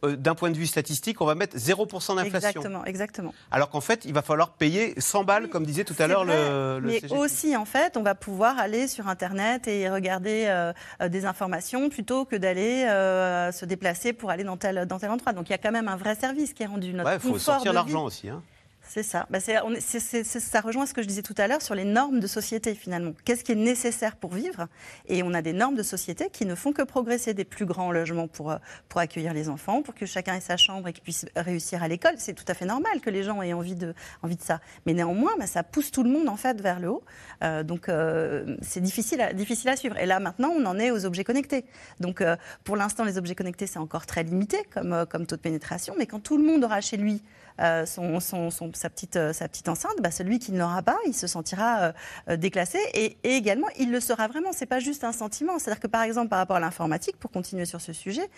[0.05, 2.49] euh, d'un point de vue statistique, on va mettre 0% d'inflation.
[2.49, 3.35] Exactement, exactement.
[3.51, 6.79] Alors qu'en fait, il va falloir payer 100 balles, comme disait tout à l'heure le,
[6.81, 7.15] le Mais CGT.
[7.17, 10.73] aussi, en fait, on va pouvoir aller sur Internet et regarder euh,
[11.09, 15.33] des informations plutôt que d'aller euh, se déplacer pour aller dans tel, dans tel endroit.
[15.33, 16.93] Donc il y a quand même un vrai service qui est rendu.
[16.93, 18.29] Notre Il faut sortir l'argent aussi.
[18.29, 18.43] hein.
[18.89, 19.27] C'est ça.
[19.29, 22.75] Bah, ça rejoint ce que je disais tout à l'heure sur les normes de société
[22.75, 23.13] finalement.
[23.27, 24.67] Qu'est-ce qui est nécessaire pour vivre?
[25.09, 27.93] Et on a des normes de société qui ne font que progresser des plus grands
[27.93, 28.57] logements pour, euh,
[28.89, 31.89] pour accueillir les enfants, pour que chacun ait sa chambre et qu'il puisse réussir à
[31.89, 32.15] l'école.
[32.17, 34.59] C'est tout à fait normal que les gens aient envie de, envie de ça.
[34.87, 37.05] Mais néanmoins, bah, ça pousse tout le monde en fait vers le haut.
[37.45, 39.99] Euh, donc euh, c'est difficile à, difficile à suivre.
[39.99, 41.67] Et là maintenant, on en est aux objets connectés.
[42.01, 42.25] Donc
[42.65, 45.95] pour l'instant, les objets connectés, c'est encore très limité comme, comme taux de pénétration.
[45.99, 47.23] Mais quand tout le monde aura chez lui
[47.61, 50.83] euh, son, son- son- sa, petite, euh, sa petite enceinte, bah, celui qui ne l'aura
[50.83, 51.93] pas, il se sentira
[52.29, 54.53] euh, déclassé et, et également il le sera vraiment.
[54.53, 55.59] C'est pas juste un sentiment.
[55.59, 58.29] C'est-à-dire que par exemple par rapport à l'informatique, pour continuer sur ce sujet,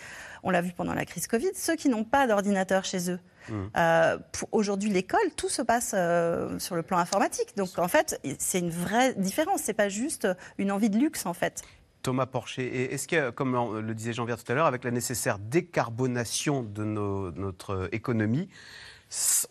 [0.42, 3.18] on l'a vu pendant la crise Covid, ceux qui n'ont pas d'ordinateur chez eux.
[3.76, 7.56] euh, pour aujourd'hui, l'école, tout se passe euh, sur le plan informatique.
[7.56, 9.62] Donc, en fait, c'est une vraie différence.
[9.62, 11.62] C'est pas juste une envie de luxe, en fait.
[12.02, 15.38] Thomas Porcher, est-ce que, comme le disait Jean-Pierre tout à l'heure, avec la nécessaire
[15.84, 18.48] décarbonation de nos- notre économie,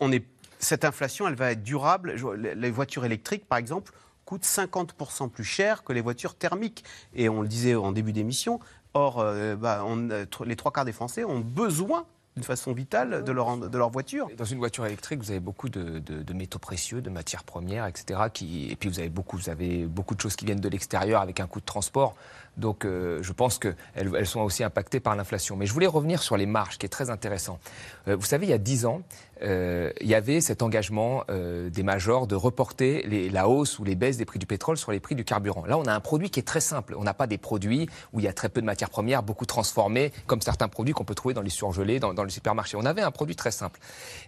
[0.00, 0.24] on est,
[0.58, 3.92] cette inflation, elle va être durable Les voitures électriques, par exemple,
[4.24, 6.84] coûtent 50% plus cher que les voitures thermiques.
[7.14, 8.60] Et on le disait en début d'émission,
[8.94, 12.06] or, euh, bah, euh, les trois quarts des Français ont besoin
[12.36, 14.28] d'une façon vitale de leur, voiture.
[14.36, 18.20] Dans une voiture électrique, vous avez beaucoup de, métaux précieux, de matières premières, etc.
[18.32, 21.22] Qui, et puis vous avez, beaucoup, vous avez beaucoup de choses qui viennent de l'extérieur
[21.22, 22.14] avec un coût de transport.
[22.56, 25.56] Donc euh, je pense qu'elles elles sont aussi impactées par l'inflation.
[25.56, 27.58] Mais je voulais revenir sur les marges, qui est très intéressant.
[28.06, 29.02] Vous savez, il y a 10 ans,
[29.42, 33.94] euh, il y avait cet engagement euh, des majors de reporter la hausse ou les
[33.94, 35.64] baisses des prix du pétrole sur les prix du carburant.
[35.64, 36.94] Là, on a un produit qui est très simple.
[36.98, 39.46] On n'a pas des produits où il y a très peu de matières premières, beaucoup
[39.46, 42.76] transformés, comme certains produits qu'on peut trouver dans les surgelés, dans, les supermarchés.
[42.76, 43.80] On avait un produit très simple.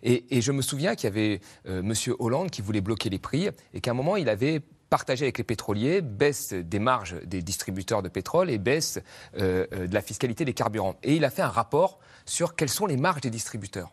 [0.03, 3.49] Et, je me souviens qu'il y avait euh, Monsieur Hollande qui voulait bloquer les prix
[3.75, 4.61] et qu'à un moment, il avait
[4.93, 8.99] partagé avec les pétroliers baisse des marges des distributeurs de pétrole et baisse
[9.39, 10.97] euh, euh, de la fiscalité des carburants.
[11.03, 13.91] Et il a fait un rapport sur quelles sont les marges des distributeurs.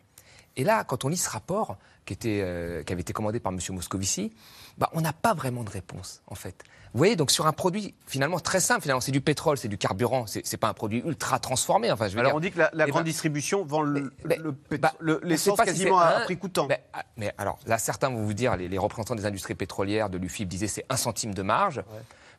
[0.60, 3.50] Et là, quand on lit ce rapport, qui, était, euh, qui avait été commandé par
[3.50, 3.58] M.
[3.70, 4.30] Moscovici,
[4.76, 6.64] bah, on n'a pas vraiment de réponse, en fait.
[6.92, 9.78] Vous voyez, donc sur un produit finalement très simple, finalement, c'est du pétrole, c'est du
[9.78, 11.90] carburant, c'est pas un produit ultra transformé.
[11.90, 12.36] Enfin, je veux Alors dire.
[12.36, 15.20] on dit que la, la Eh ben, grande distribution vend le, le pétro- bah, le-
[15.22, 16.66] l'essence si quasiment à, un- prix coûtant.
[16.68, 20.10] mais, ah, mais alors là, certains vont vous dire, les, les représentants des industries pétrolières
[20.10, 21.82] de l'UFIP disaient c'est un centime de marge.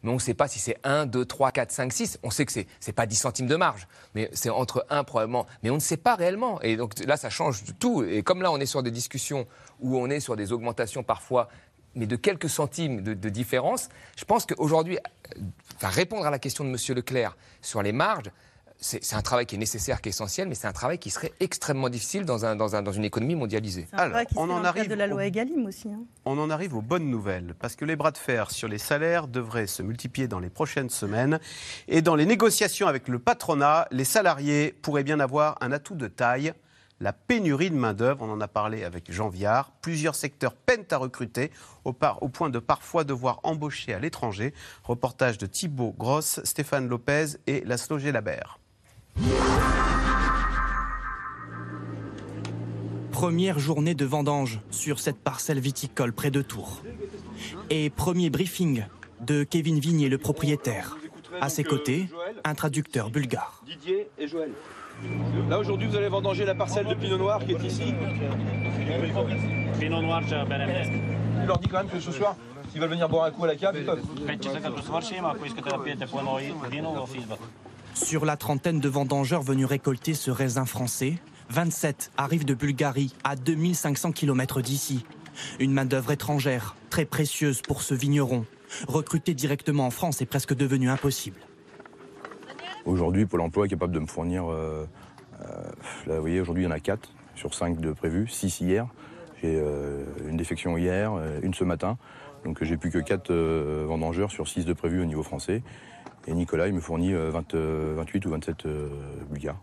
[0.03, 2.19] Mais on ne sait pas si c'est 1, 2, 3, 4, 5, 6.
[2.23, 5.45] On sait que c'est n'est pas 10 centimes de marge, mais c'est entre 1 probablement.
[5.63, 6.61] Mais on ne sait pas réellement.
[6.61, 8.03] Et donc là, ça change tout.
[8.03, 9.47] Et comme là, on est sur des discussions
[9.79, 11.49] où on est sur des augmentations parfois,
[11.95, 15.41] mais de quelques centimes de, différence, je pense qu'aujourd'hui, euh,
[15.81, 16.77] répondre à la question de M.
[16.95, 18.31] Leclerc sur les marges,
[18.83, 21.31] c'est un travail qui est nécessaire, qui est essentiel, mais c'est un travail qui serait
[21.39, 23.87] extrêmement difficile dans, un- dans un- dans une économie mondialisée.
[23.93, 25.87] Un se on en arrive de la au- loi Egalim aussi.
[25.89, 26.01] hein.
[26.25, 29.27] On en arrive aux bonnes nouvelles, parce que les bras de fer sur les salaires
[29.27, 31.39] devraient se multiplier dans les prochaines semaines.
[31.87, 36.07] Et dans les négociations avec le patronat, les salariés pourraient bien avoir un atout de
[36.07, 36.53] taille,
[36.99, 38.23] la pénurie de main-d'œuvre.
[38.23, 39.71] On en a parlé avec Jean Viard.
[39.81, 41.51] Plusieurs secteurs peinent à recruter,
[41.85, 44.53] au, par- au point de parfois devoir embaucher à l'étranger.
[44.83, 48.57] Reportage de Thibaut Grosse, Stéphane Lopez et Laszlo Labert.
[53.11, 56.81] Première journée de vendange sur cette parcelle viticole près de Tours.
[57.69, 58.85] Et premier briefing
[59.19, 60.97] de Kevin Vignier, le propriétaire.
[61.39, 62.09] À ses côtés,
[62.43, 63.61] un traducteur bulgare.
[63.65, 64.51] Didier et Joël.
[65.49, 67.93] Là aujourd'hui vous allez vendanger la parcelle de Pinot Noir qui est ici.
[69.79, 70.21] Pinot Noir.
[70.23, 72.35] Tu leur dis quand même que ce soir,
[72.71, 74.01] s'ils veulent venir boire un coup à la cave, ils peuvent.
[77.93, 81.15] Sur la trentaine de vendangeurs venus récolter ce raisin français,
[81.49, 85.05] 27 arrivent de Bulgarie, à 2500 km d'ici.
[85.59, 88.45] Une main-d'œuvre étrangère, très précieuse pour ce vigneron.
[88.87, 91.39] Recruter directement en France est presque devenu impossible.
[92.85, 94.49] Aujourd'hui, Pôle emploi est capable de me fournir.
[94.49, 94.85] euh,
[95.41, 95.45] euh,
[96.07, 98.87] là, vous voyez, aujourd'hui, il y en a 4 sur 5 de prévus, 6 hier.
[99.41, 101.11] J'ai euh, une défection hier,
[101.43, 101.97] une ce matin.
[102.45, 103.31] Donc j'ai plus que 4
[103.85, 105.61] vendangeurs sur 6 de prévus au niveau français.
[106.27, 108.89] Et Nicolas, il me fournit euh, 20, euh, 28 ou 27 euh,
[109.29, 109.59] bulgares.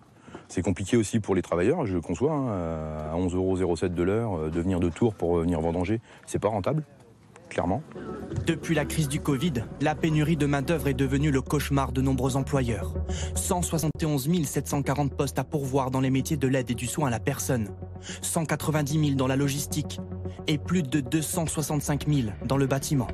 [0.48, 4.50] C'est compliqué aussi pour les travailleurs, je conçois, hein, à 11,07 euros de l'heure, euh,
[4.50, 6.00] de venir de Tours pour euh, venir vendanger.
[6.26, 6.84] C'est pas rentable,
[7.49, 7.82] clairement.
[8.46, 12.36] Depuis la crise du Covid, la pénurie de main-d'œuvre est devenue le cauchemar de nombreux
[12.36, 12.94] employeurs.
[13.34, 17.20] 171 740 postes à pourvoir dans les métiers de l'aide et du soin à la
[17.20, 17.70] personne,
[18.22, 20.01] 190 000 dans la logistique
[20.46, 23.09] et plus de 265 000 dans le bâtiment.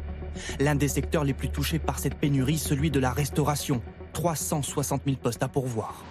[0.59, 3.83] L'un des secteurs les plus touchés par cette pénurie, celui de la restauration,
[4.13, 6.05] 360 000 postes à pourvoir.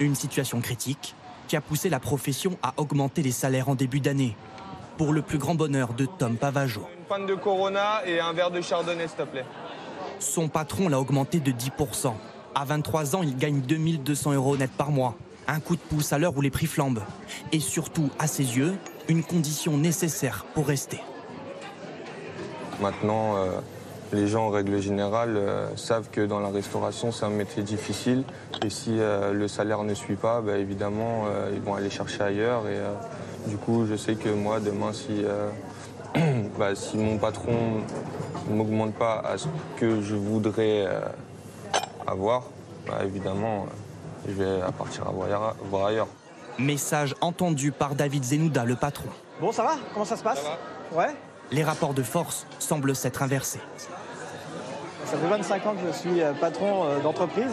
[0.00, 1.14] Une situation critique
[1.46, 4.36] qui a poussé la profession à augmenter les salaires en début d'année,
[4.96, 6.86] pour le plus grand bonheur de Tom Pavageau.
[6.98, 9.44] Une panne de Corona et un verre de Chardonnay s'il te plaît.
[10.18, 12.12] Son patron l'a augmenté de 10%.
[12.54, 15.16] À 23 ans, il gagne 2200 euros net par mois.
[15.48, 17.02] Un coup de pouce à l'heure où les prix flambent.
[17.52, 18.74] Et surtout, à ses yeux,
[19.08, 21.00] une condition nécessaire pour rester.
[22.80, 23.60] Maintenant, euh,
[24.12, 28.24] les gens en règle générale euh, savent que dans la restauration, c'est un métier difficile.
[28.64, 32.22] Et si euh, le salaire ne suit pas, bah, évidemment, euh, ils vont aller chercher
[32.22, 32.62] ailleurs.
[32.68, 32.92] Et euh,
[33.46, 35.50] du coup, je sais que moi, demain, si, euh,
[36.58, 37.82] bah, si mon patron
[38.48, 41.00] ne m'augmente pas à ce que je voudrais euh,
[42.06, 42.44] avoir,
[42.86, 46.08] bah, évidemment, euh, je vais partir à voir, voir ailleurs.
[46.58, 49.08] Message entendu par David Zenouda, le patron.
[49.40, 49.76] Bon, ça va?
[49.92, 50.44] Comment ça se passe?
[50.92, 51.14] Ouais
[51.50, 53.60] Les rapports de force semblent s'être inversés.
[55.04, 57.52] Ça fait 25 ans que je suis patron d'entreprise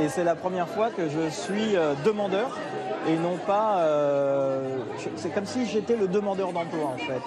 [0.00, 1.74] et c'est la première fois que je suis
[2.04, 2.56] demandeur
[3.08, 3.78] et non pas.
[3.78, 4.78] euh,
[5.16, 7.22] c'est comme si j'étais le demandeur d'emploi en fait.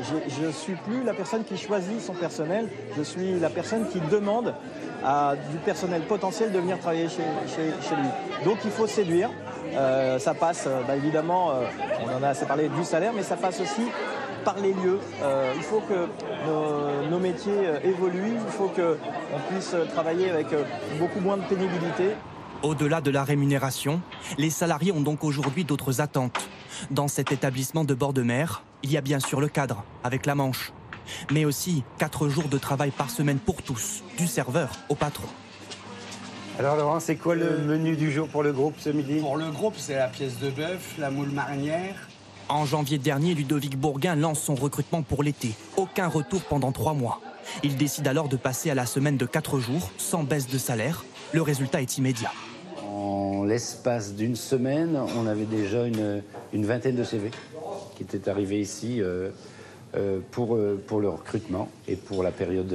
[0.00, 4.00] Je ne suis plus la personne qui choisit son personnel, je suis la personne qui
[4.00, 4.54] demande
[5.04, 7.22] à du personnel potentiel de venir travailler chez,
[7.62, 8.44] lui.
[8.44, 9.30] Donc il faut séduire.
[9.74, 11.52] Euh, ça passe euh, bah, évidemment,
[12.04, 13.82] on en a assez parlé du salaire, mais ça passe aussi
[14.44, 15.00] par les lieux.
[15.56, 16.06] Il faut que
[16.46, 20.48] nos, nos métiers évoluent, il faut qu'on puisse travailler avec
[20.98, 22.10] beaucoup moins de pénibilité.
[22.64, 24.00] Au-delà de la rémunération,
[24.38, 26.48] les salariés ont donc aujourd'hui d'autres attentes.
[26.90, 30.24] Dans cet établissement de bord de mer, il y a bien sûr le cadre, avec
[30.24, 30.72] la manche,
[31.30, 35.28] mais aussi 4 jours de travail par semaine pour tous, du serveur au patron.
[36.58, 39.20] Alors Laurent, c'est quoi le menu du jour pour le groupe ce midi?
[39.20, 42.08] Pour le groupe, c'est la pièce de bœuf, la moule marinière.
[42.48, 45.52] En janvier dernier, Ludovic Bourguin lance son recrutement pour l'été.
[45.76, 47.20] Aucun retour pendant trois mois.
[47.62, 51.04] Il décide alors de passer à la semaine de 4 jours, sans baisse de salaire.
[51.34, 52.30] Le résultat est immédiat.
[53.04, 56.22] En l'espace d'une semaine, on avait déjà une,
[56.54, 57.30] vingtaine de CV
[57.96, 59.28] qui étaient arrivés ici euh,
[59.94, 62.72] euh, pour, euh, pour le recrutement et pour la période,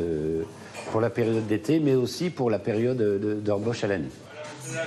[1.47, 4.11] d'été, mais aussi pour la période de- d'embauche à l'année.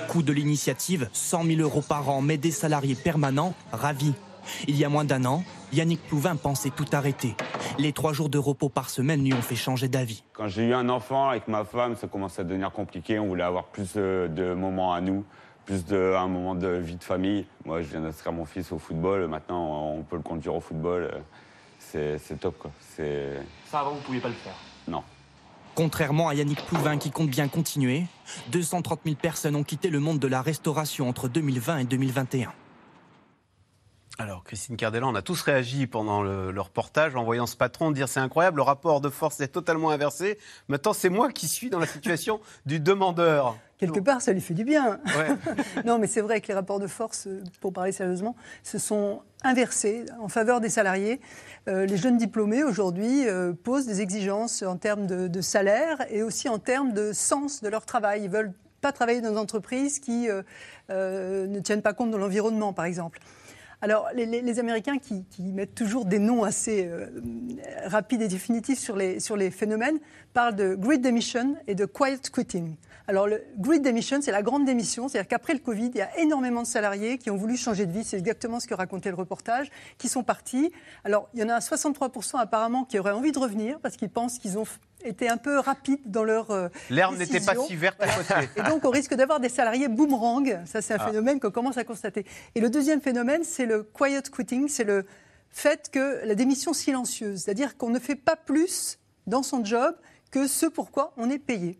[0.07, 4.13] Coût de l'initiative, 100 000 euros par an, mais des salariés permanents, ravis.
[4.67, 7.35] Il y a moins d'un an, Yannick Plouvin pensait tout arrêter.
[7.77, 10.23] Les trois jours de repos par semaine lui ont fait changer d'avis.
[10.33, 13.19] Quand j'ai eu un enfant avec ma femme, ça commençait à devenir compliqué.
[13.19, 15.23] On voulait avoir plus euh, de moments à nous,
[15.65, 17.45] plus de un moment de vie de famille.
[17.65, 19.27] Moi, je viens d'inscrire mon fils au football.
[19.27, 21.09] Maintenant, on peut le conduire au football.
[21.79, 22.71] C'est top, quoi.
[22.97, 24.55] Ça, avant, vous ne pouviez pas le faire.
[24.87, 25.03] non.
[25.75, 28.05] Contrairement à Yannick Plouvin qui compte bien continuer,
[28.51, 32.53] 230 000 personnes ont quitté le monde de la restauration entre 2020 et 2021.
[34.19, 37.89] Alors, Christine Cardellan, on a tous réagi pendant le, le reportage en voyant ce patron
[37.89, 40.37] dire c'est incroyable, le rapport de force est totalement inversé.
[40.67, 43.57] Maintenant, c'est moi qui suis dans la situation du demandeur.
[43.79, 44.99] Quelque part, ça lui fait du bien.
[45.85, 49.23] non, mais c'est vrai que les rapports de force, euh, pour parler sérieusement, se sont
[49.43, 51.19] inversés en faveur des salariés.
[51.67, 56.21] Euh, les jeunes diplômés, aujourd'hui, euh, posent des exigences en termes de, de salaire et
[56.21, 58.23] aussi en termes de sens de leur travail.
[58.23, 62.73] Ils veulent pas travailler dans des entreprises qui euh, ne tiennent pas compte de l'environnement,
[62.73, 63.19] par exemple.
[63.83, 67.07] Alors, les, Américains qui, qui mettent toujours des noms assez euh,
[67.83, 69.99] rapides et définitifs sur les, sur les phénomènes
[70.33, 72.77] parlent de great demission et de quiet quitting.
[73.09, 76.17] Alors, le great demission, c'est la grande démission, c'est-à-dire qu'après le Covid, il y a
[76.19, 79.17] énormément de salariés qui ont voulu changer de vie, c'est exactement ce que racontait le
[79.17, 80.71] reportage, qui sont partis.
[81.03, 84.39] Alors, il y en a 63% apparemment qui auraient envie de revenir parce qu'ils pensent
[84.39, 84.65] qu'ils ont
[85.03, 88.33] été un peu rapides dans leur euh, L'herbe n'était pas si verte à côté.
[88.55, 90.59] Et donc, on risque d'avoir des salariés boomerang.
[90.65, 91.07] Ça, c'est un Ah.
[91.07, 92.25] phénomène qu'on commence à constater.
[92.55, 94.67] Et le deuxième phénomène, c'est le quiet quitting.
[94.67, 95.05] C'est le
[95.49, 98.97] fait que la démission silencieuse, c'est-à-dire qu'on ne fait pas plus
[99.27, 99.95] dans son job
[100.31, 101.79] que ce pourquoi on est payé.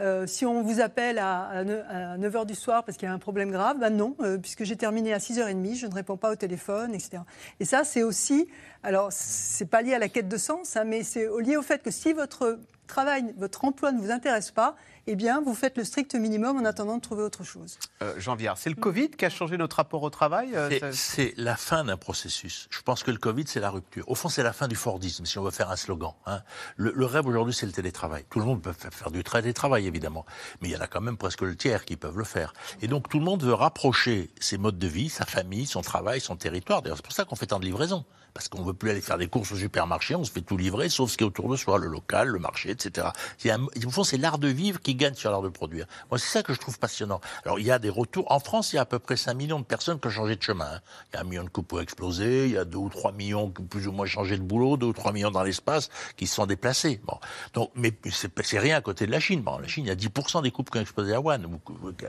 [0.00, 3.50] Euh, si on vous appelle à, 9h du soir parce qu'il y a un problème
[3.50, 6.94] grave, ben non, euh, puisque j'ai terminé à 6h30, je ne réponds pas au téléphone,
[6.94, 7.18] etc.
[7.58, 8.48] Et ça, c'est aussi,
[8.82, 11.82] alors c'est pas lié à la quête de sens, hein, mais c'est lié au fait
[11.82, 14.76] que si votre travail, votre emploi ne vous intéresse pas,
[15.10, 17.78] eh bien, vous faites le strict minimum en attendant de trouver autre chose.
[18.02, 20.78] Euh, Jean Viard, c'est le Covid qui a changé notre rapport au travail euh, C'est-
[20.80, 22.66] ça- C'est la fin d'un processus.
[22.70, 24.04] Je pense que le Covid, c'est la rupture.
[24.08, 26.12] Au fond, c'est la fin du Fordisme, si on veut faire un slogan.
[26.26, 26.42] hein.
[26.76, 28.24] Le, le rêve aujourd'hui, c'est le télétravail.
[28.30, 30.26] Tout le monde peut fa- faire du télétravail, évidemment.
[30.60, 32.52] Mais il y en a quand même presque le tiers qui peuvent le faire.
[32.82, 36.20] Et donc, tout le monde veut rapprocher ses modes de vie, sa famille, son travail,
[36.20, 36.82] son territoire.
[36.82, 38.04] D'ailleurs, c'est pour ça qu'on fait tant de livraisons.
[38.38, 40.88] Parce qu'on veut plus aller faire des courses au supermarché, on se fait tout livrer,
[40.88, 43.08] sauf ce qui est autour de soi, le local, le marché, etc.
[43.46, 45.86] Un- au fond, c'est l'art de vivre qui gagne sur l'art de produire.
[46.08, 47.20] Moi, c'est ça que je trouve passionnant.
[47.44, 48.30] Alors, il y a des retours.
[48.30, 50.36] En France, il y a à peu près 5 millions de personnes qui ont changé
[50.36, 50.66] de chemin.
[50.72, 50.80] hein.
[51.12, 52.88] Il y a un million de couples qui ont explosé, il y a 2 ou
[52.88, 55.42] 3 millions qui ont plus ou moins changé de boulot, 2 ou 3 millions dans
[55.42, 57.00] l'espace qui se sont déplacés.
[57.04, 57.18] Bon.
[57.54, 59.42] Donc, mais c'est rien à côté de la Chine.
[59.42, 61.40] Bon, la Chine, il y a 10% des couples qui ont explosé à Wuhan.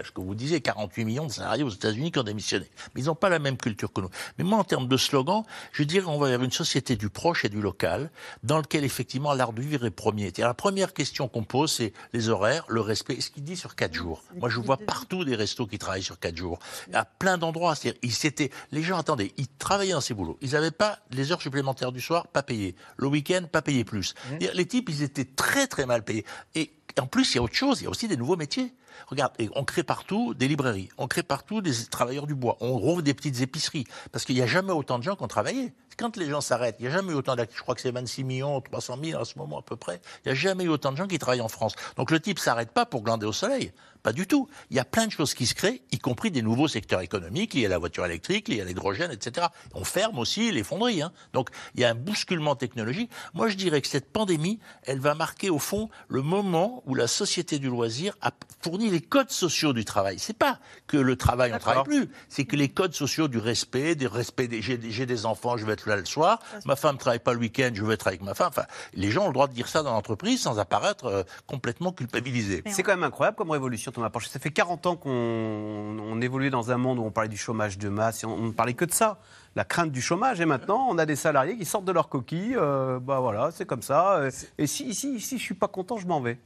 [0.06, 2.70] Ce que vous disiez, 48 millions de salariés aux États-Unis qui ont démissionné.
[2.94, 4.10] Mais ils n'ont pas la même culture que nous.
[4.38, 7.46] Mais moi, en termes de slogan, je dirais qu'on va vers une société du proche
[7.46, 8.12] et du local,
[8.44, 10.32] dans lequel effectivement l'art de vivre est premier.
[10.38, 13.16] La première question qu'on pose, c'est les horaires, le respect.
[13.16, 14.24] Et ce qu'il dit sur quatre jours.
[14.36, 16.60] Moi, je vois partout des restos qui travaillent sur quatre jours.
[16.94, 17.76] À plein d'endroits.
[17.76, 20.38] C'est-à-dire, les gens, attendez, ils travaillaient dans ces boulots.
[20.42, 22.76] Ils n'avaient pas les heures supplémentaires du soir, pas payées.
[22.98, 24.14] Le week-end, pas payé plus.
[24.28, 26.26] C'est-à-dire, Les types, ils étaient très très mal payés.
[26.56, 27.82] Et en plus, il y a autre chose.
[27.82, 28.74] Il y a aussi des nouveaux métiers.
[29.08, 32.78] Regarde, et on crée partout des librairies, on crée partout des travailleurs du bois, on
[32.78, 35.74] rouvre des petites épiceries, parce qu'il n'y a jamais autant de gens qui ont travaillé.
[36.00, 37.92] Quand les gens s'arrêtent, il n'y a jamais eu autant d'actifs, je crois que c'est
[37.92, 40.70] 26 millions, 300 000 à ce moment à peu près, il n'y a jamais eu
[40.70, 41.74] autant de gens qui travaillent en France.
[41.98, 43.74] Donc le type s'arrête pas pour glander au soleil,
[44.04, 44.48] pas du tout.
[44.70, 47.54] Il y a plein de choses qui se créent, y compris des nouveaux secteurs économiques
[47.54, 49.48] liés à la voiture électrique, liés à l'hydrogène, etc.
[49.74, 51.02] On ferme aussi les fonderies.
[51.02, 51.12] Hein.
[51.34, 53.12] Donc il y a un bousculement technologique.
[53.34, 57.08] Moi je dirais que cette pandémie, elle va marquer au fond le moment où la
[57.08, 58.32] société du loisir a
[58.62, 60.20] fourni les codes sociaux du travail.
[60.20, 62.10] C'est pas que le travail, on travaille plus.
[62.30, 65.74] C'est que les codes sociaux du respect, des respect des, j'ai, des- enfants, je vais
[65.74, 66.40] être là le soir.
[66.66, 68.50] Ma femme travaille pas le week-end, je vais être avec ma femme.
[68.50, 71.92] Enfin, les gens ont le droit de dire ça dans l'entreprise sans apparaître euh, complètement
[71.92, 72.64] culpabilisés.
[72.68, 74.30] C'est quand même incroyable comme révolution, Thomas Porcher.
[74.30, 77.78] Ça fait 40 ans qu'on on évoluait dans un monde où on parlait du chômage
[77.78, 79.18] de masse et on ne parlait que de ça.
[79.56, 80.40] La crainte du chômage.
[80.42, 82.56] Et maintenant, on a des salariés qui sortent de leur coquille.
[82.56, 84.18] euh, bah voilà, c'est comme ça.
[84.18, 86.38] euh, Et si, si, si je suis pas content, je m'en vais.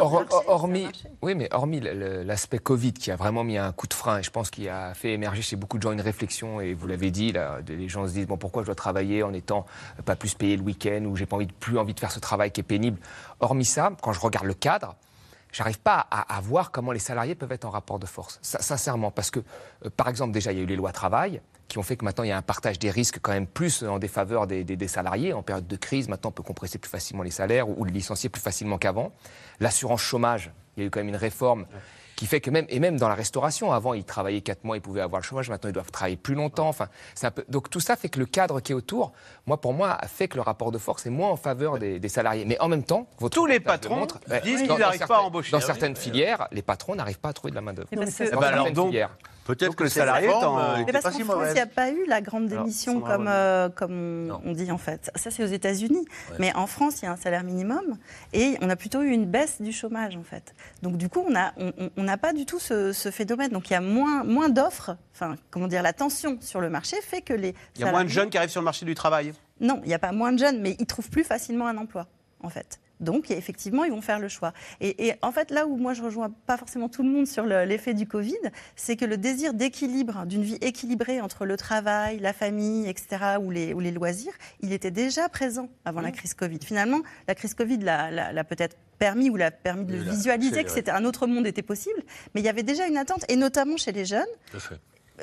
[0.00, 0.88] Hor- hormis,
[1.20, 4.30] oui, mais hormis l'aspect Covid qui a vraiment mis un coup de frein, et je
[4.30, 7.34] pense qu'il a fait émerger chez beaucoup de gens une réflexion, et vous l'avez dit,
[7.68, 9.66] les gens se disent bon, pourquoi je dois travailler en étant
[10.06, 12.20] pas plus payé le week-end, ou j'ai pas envie de, plus envie de faire ce
[12.20, 12.98] travail qui est pénible.
[13.38, 14.96] Hormis ça, quand je regarde le cadre,
[15.52, 18.38] j'arrive pas à, voir comment les salariés peuvent être en rapport de force.
[18.42, 19.40] Sincèrement, parce que,
[19.84, 22.04] euh, par exemple, déjà, il y a eu les lois travail qui ont fait que
[22.04, 25.32] maintenant il y a un partage des risques quand même plus en défaveur des salariés.
[25.32, 27.90] En période de crise, maintenant on peut compresser plus facilement les salaires ou, ou les
[27.90, 29.12] licencier plus facilement qu'avant.
[29.58, 31.66] L'assurance chômage, il y a eu quand même une réforme
[32.16, 34.80] qui fait que même, et même dans la restauration, avant, ils travaillaient 4 mois, ils
[34.80, 36.68] pouvaient avoir le chômage, maintenant, ils doivent travailler plus longtemps.
[36.68, 39.12] Enfin, c'est un peu, donc tout ça fait que le cadre qui est autour,
[39.46, 42.08] moi, pour moi, fait que le rapport de force est moins en faveur des, des
[42.08, 42.46] salariés.
[42.46, 44.06] Mais en même temps, votre Tous les patrons
[44.42, 45.52] disent qu'ils n'arrivent pas à embaucher.
[45.52, 45.64] Dans oui.
[45.64, 47.88] certaines filières, les patrons n'arrivent pas à trouver de la main-d'œuvre.
[47.92, 49.10] Dans Eh ben certaines donc, filières.
[49.46, 52.04] Peut-être Donc le salarié est en- Mais parce qu'en France, il n'y a pas eu
[52.06, 55.10] la grande démission comme, euh, comme on- on dit en fait.
[55.14, 56.04] Ça, c'est aux États-Unis.
[56.38, 57.96] Mais en France, il y a un salaire minimum
[58.32, 60.54] et on a plutôt eu une baisse du chômage en fait.
[60.82, 63.50] Donc du coup, on n'a on, on- pas du tout ce, ce phénomène.
[63.50, 64.96] Donc il y a moins, moins d'offres.
[65.14, 67.54] Enfin, comment dire, la tension sur le marché fait que les.
[67.76, 69.32] Il y a moins de jeunes qui arrivent sur le marché du travail.
[69.60, 72.06] non, il n'y a pas moins de jeunes, mais ils trouvent plus facilement un emploi,
[72.42, 72.78] en fait.
[73.00, 74.52] Donc, effectivement, ils vont faire le choix.
[74.80, 77.44] Et, et en fait, là où moi je rejoins pas forcément tout le monde sur
[77.44, 78.34] le- l'effet du Covid,
[78.74, 83.50] c'est que le désir d'équilibre, d'une vie équilibrée entre le travail, la famille, etc., ou
[83.50, 86.58] les, ou les loisirs, il était déjà présent avant la crise Covid.
[86.64, 91.04] Finalement, la crise Covid l'a peut-être permis ou l'a permis de visualiser que c'était un
[91.04, 92.02] autre monde était possible,
[92.34, 94.80] mais il y avait déjà une attente, et notamment chez les jeunes, fait.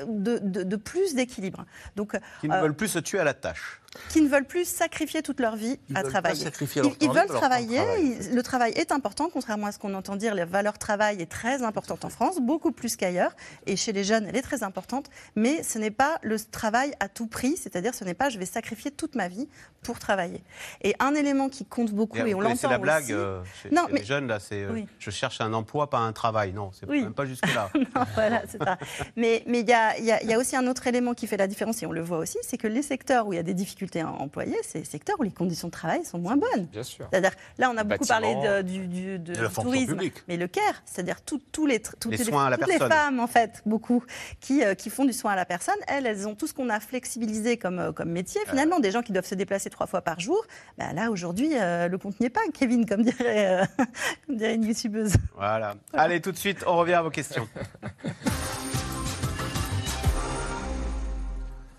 [0.07, 1.65] de, de- de plus d'équilibre.
[1.95, 3.81] Donc, Qui ne euh, veulent plus se tuer à la tâche.
[4.09, 6.45] Qui ne veulent plus sacrifier toute leur vie Ils à travailler.
[6.61, 10.33] ils, ils veulent travailler, ils- le travail est important, contrairement à ce qu'on entend dire,
[10.35, 13.35] la valeur travail est très importante en France, beaucoup plus qu'ailleurs,
[13.67, 17.07] et chez les jeunes, elle est très importante, mais ce n'est pas le travail à
[17.07, 19.47] tout prix, c'est-à-dire ce n'est pas je vais sacrifier toute ma vie
[19.83, 20.41] pour travailler.
[20.81, 23.85] Et un élément qui compte beaucoup, et, on l'entend la blague aussi- euh, chez, Non,
[23.87, 24.87] chez mais- les jeunes, là, c'est euh, Oui.
[24.97, 26.53] je cherche un emploi, pas un travail.
[26.53, 27.03] Non, c'est Oui.
[27.03, 27.69] même pas jusque-là.
[28.15, 28.77] Voilà, c'est ça.
[29.15, 31.37] Mais mais il y a, y a- y a aussi un autre élément qui fait
[31.37, 33.43] la différence, et on le voit aussi, c'est que les secteurs où il y a
[33.43, 36.65] des difficultés à employer, c'est les secteurs où les conditions de travail sont moins bonnes.
[36.71, 37.07] Bien sûr.
[37.11, 40.23] C'est-à-dire, là, on a beaucoup parlé de, du, de- la tourisme, publique.
[40.27, 42.73] mais le CARE, c'est-à-dire tout- tous les, toutes Les les, soins à la toutes les
[42.79, 42.91] personne.
[42.91, 44.03] femmes, en fait, beaucoup,
[44.39, 46.69] qui, euh, qui font du soin à la personne, elles, elles ont tout ce qu'on
[46.69, 50.01] a flexibilisé comme, euh, comme métier, finalement, des gens qui doivent se déplacer trois fois
[50.01, 50.43] par jour.
[50.77, 53.65] Bah, là, aujourd'hui, euh, le compte n'y est pas, Kevin, comme dirait, euh,
[54.27, 55.13] comme dirait une youtubeuse.
[55.35, 55.75] Voilà.
[55.93, 57.47] Allez, tout de suite, on revient à vos questions.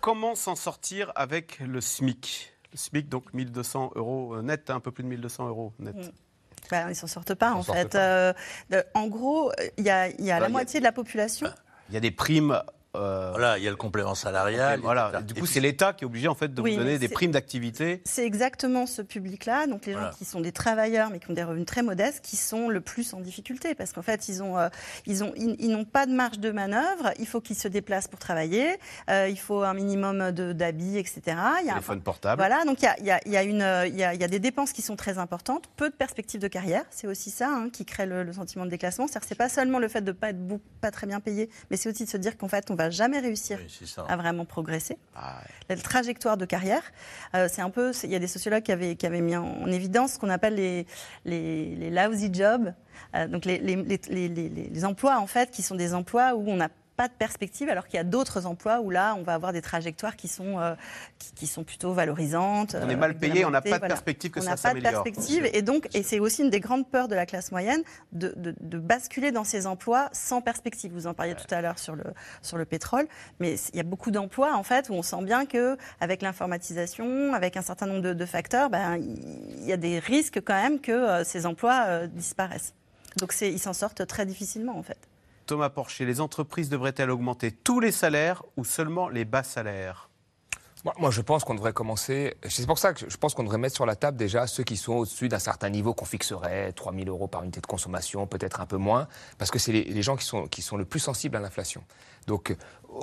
[0.04, 5.02] Comment s'en sortir avec le SMIC Le SMIC, donc 1200 euros net, un peu plus
[5.02, 5.96] de 1200 euros net.
[5.96, 6.10] Mm.
[6.70, 7.92] Bah, ils ne s'en sortent pas, Ils en fait.
[7.92, 7.98] pas.
[7.98, 8.32] Euh,
[8.92, 10.84] en gros, il y a, il y a Alors, la il y a- moitié de
[10.84, 11.48] la population.
[11.88, 12.62] Il y a des primes.
[12.96, 14.80] Euh, Voilà, il y a le complément salarial.
[14.80, 15.08] Voilà.
[15.10, 15.24] etc.
[15.24, 17.08] Du coup, puis- c'est l'État qui est obligé en fait de Oui, vous donner des
[17.08, 18.02] primes d'activité.
[18.04, 21.42] C'est exactement ce public-là, donc les gens qui sont des travailleurs mais qui ont des
[21.44, 24.68] revenus très modestes, qui sont le plus en difficulté parce qu'en fait ils ont, euh,
[25.06, 27.12] ils ont, ils, ils n'ont pas de marge de manœuvre.
[27.18, 28.76] Il faut qu'ils se déplacent pour travailler.
[29.10, 31.20] euh, il faut un minimum de d'habits, etc.
[31.26, 32.40] Il y a un- Téléphone portable.
[32.40, 34.14] Voilà, donc il y a, il y a- il y a une, il y a-
[34.14, 36.84] il y a des dépenses qui sont très importantes, peu de perspectives de carrière.
[36.90, 39.06] C'est aussi ça hein, qui crée le, le sentiment de déclassement.
[39.06, 41.50] C'est-à-dire que c'est pas seulement le fait de pas être beau- pas très bien payé,
[41.70, 43.58] mais c'est aussi de se dire qu'en fait on va jamais réussir
[44.08, 44.96] à vraiment progresser.
[45.14, 46.82] Ah La trajectoire de carrière,
[47.34, 49.44] euh, c'est un peu, il y a des sociologues qui avaient, qui avaient mis en,
[49.62, 50.86] en évidence ce qu'on appelle les,
[51.24, 52.72] les, les lousy jobs,
[53.14, 56.34] euh, donc les, les, les, les- les- les emplois en fait qui sont des emplois
[56.34, 59.22] où on n'a pas de perspective, alors qu'il y a d'autres emplois où là, on
[59.22, 60.74] va avoir des trajectoires qui sont, euh,
[61.18, 62.76] qui, qui sont plutôt valorisantes.
[62.80, 63.88] On est euh, mal payé, on n'a pas de voilà.
[63.88, 65.02] perspective que on ça n'a pas de s'améliore.
[65.04, 67.82] perspective, et donc, et c'est aussi une des grandes peurs de la classe moyenne
[68.12, 70.92] de, de- de basculer dans ces emplois sans perspective.
[70.92, 72.04] Vous en parliez tout à l'heure sur le,
[72.42, 73.06] sur le pétrole,
[73.40, 77.34] mais il y a beaucoup d'emplois en fait où on sent bien que avec l'informatisation,
[77.34, 80.80] avec un certain nombre de, de facteurs, ben, il y a des risques quand même
[80.80, 82.74] que euh, ces emplois euh, disparaissent.
[83.16, 84.98] Donc ils s'en sortent très difficilement en fait.
[85.46, 90.08] Thomas Porcher, les entreprises devraient-elles augmenter tous les salaires ou seulement les bas salaires?
[90.98, 92.36] Moi, je pense qu'on devrait commencer.
[92.46, 94.76] C'est pour ça que je pense qu'on devrait mettre sur la table déjà ceux qui
[94.76, 98.60] sont au-dessus d'un certain niveau qu'on fixerait, 3 000 euros par unité de consommation, peut-être
[98.60, 101.00] un peu moins, parce que c'est les, les gens qui sont, qui sont le plus
[101.00, 101.82] sensibles à l'inflation.
[102.26, 102.56] Donc, euh,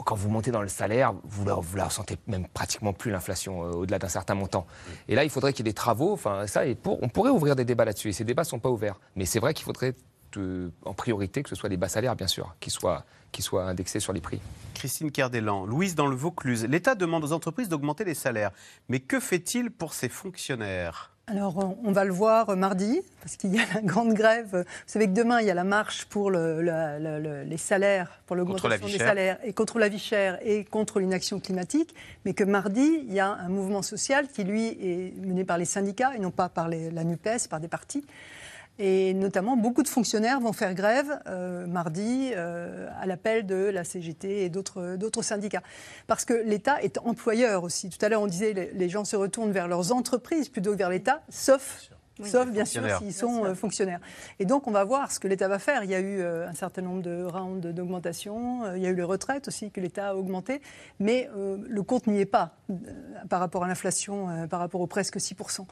[0.06, 3.64] quand vous montez dans le salaire, vous la, vous la ressentez même pratiquement plus l'inflation
[3.64, 4.68] euh, au-delà d'un certain montant.
[5.08, 6.14] Et là, il faudrait qu'il y ait des travaux.
[6.14, 8.10] Enfin, ça, et pour, on pourrait ouvrir des débats là-dessus.
[8.10, 9.00] Et ces débats ne sont pas ouverts.
[9.16, 9.96] Mais c'est vrai qu'il faudrait
[10.38, 13.66] euh, en priorité que ce soit des bas salaires, bien sûr, qui soient, qui soient
[13.66, 14.40] indexés sur les prix.
[14.74, 16.66] Christine Kerdelan, Louise dans le Vaucluse.
[16.66, 18.52] L'État demande aux entreprises d'augmenter les salaires.
[18.90, 21.10] Mais que fait-il pour ses fonctionnaires?
[21.28, 21.56] Alors,
[21.86, 24.50] on- va le voir mardi, parce qu'il y a la grande grève.
[24.52, 27.58] Vous savez que demain, il y a la marche pour le- la- la- le- les
[27.58, 29.08] salaires, pour la l'augmentation vie des chère.
[29.08, 31.96] salaires, et contre la vie chère et contre l'inaction climatique.
[32.26, 35.66] Mais que mardi, il y a un mouvement social qui, lui, est mené par les
[35.66, 38.04] syndicats et non pas par les- la NUPES, par des partis.
[38.80, 43.84] Et notamment, beaucoup de fonctionnaires vont faire grève euh, mardi euh, à l'appel de la
[43.84, 45.62] CGT et d'autres syndicats.
[46.08, 47.90] Parce que l'État est employeur aussi.
[47.90, 50.78] Tout à l'heure, on disait les, les gens se retournent vers leurs entreprises plutôt que
[50.78, 51.92] vers l'État, sauf
[52.24, 54.00] sauf bien sûr s'ils sont euh, fonctionnaires.
[54.40, 55.84] Et donc on va voir ce que l'État va faire.
[55.84, 58.90] Il y a eu euh, un certain nombre de rounds d'augmentation, euh, il y a
[58.90, 60.62] eu les retraites aussi que l'État a augmenté,
[61.00, 62.56] mais euh, le compte n'y est pas
[63.30, 65.66] par rapport à l'inflation, par rapport aux presque 6%.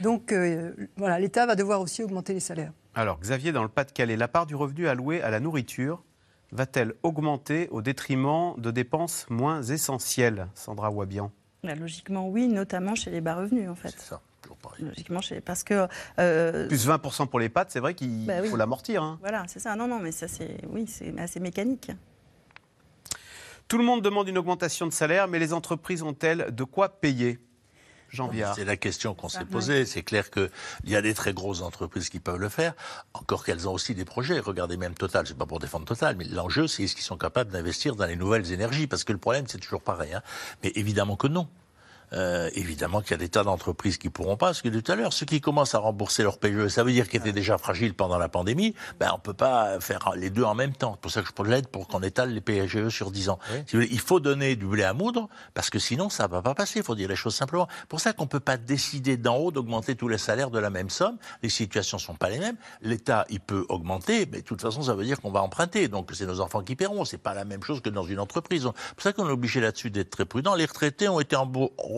[0.00, 2.72] Donc euh, voilà, l'État va devoir aussi augmenter les salaires.
[2.94, 6.02] Alors, Xavier, dans le Pas-de-Calais, la part du revenu alloué à la nourriture
[6.50, 10.48] va-t-elle augmenter au détriment de dépenses moins essentielles?
[10.54, 11.32] Sandra Wabian
[11.64, 14.12] Bah, logiquement, oui, notamment chez les bas revenus, en fait.
[14.78, 15.86] Logiquement, parce que.
[16.18, 18.48] euh, Plus 20% pour les pâtes, c'est vrai qu'il Bah oui.
[18.48, 19.02] faut l'amortir.
[19.02, 19.18] hein.
[19.20, 19.74] Voilà, c'est ça.
[19.76, 20.56] Non, non, mais ça, c'est.
[20.68, 21.90] Oui, c'est assez mécanique.
[23.68, 27.38] Tout le monde demande une augmentation de salaire, mais les entreprises ont-elles de quoi payer?
[28.54, 29.86] C'est la question qu'on Ah, s'est posée.
[29.86, 30.50] C'est clair qu'il
[30.84, 32.74] y a des très grosses entreprises qui peuvent le faire,
[33.14, 34.38] encore qu'elles ont aussi des projets.
[34.38, 37.50] Regardez même Total, c'est pas pour défendre Total, mais l'enjeu, c'est est-ce qu'ils sont capables
[37.50, 38.86] d'investir dans les nouvelles énergies?
[38.86, 40.12] Parce que le problème, c'est toujours pareil.
[40.12, 40.20] hein.
[40.62, 41.48] Mais évidemment que non.
[42.14, 44.96] Euh, évidemment qu'il y a des tas d'entreprises qui pourront pas, ce que tout à
[44.96, 47.94] l'heure, ceux qui commencent à rembourser leur PGE, ça veut dire qu'ils étaient déjà fragiles
[47.94, 50.92] pendant la pandémie, ben on peut pas faire les deux en même temps.
[50.94, 53.30] C'est pour ça que je prends de l'aide pour qu'on étale les PGE sur 10
[53.30, 53.38] ans.
[53.66, 56.42] Si vous voulez, il faut donner du blé à moudre, parce que sinon ça va
[56.42, 57.68] pas passer, il faut dire les choses simplement.
[57.88, 60.90] pour ça qu'on peut pas décider d'en haut d'augmenter tous les salaires de la même
[60.90, 64.82] somme, les situations sont pas les mêmes, l'État il peut augmenter, mais de toute façon
[64.82, 67.44] ça veut dire qu'on va emprunter, donc c'est nos enfants qui paieront, c'est pas la
[67.44, 68.62] même chose que dans une entreprise.
[68.62, 70.54] C'est pour ça qu'on est obligé là-dessus d'être très prudent.
[70.54, 71.46] Les retraités ont été en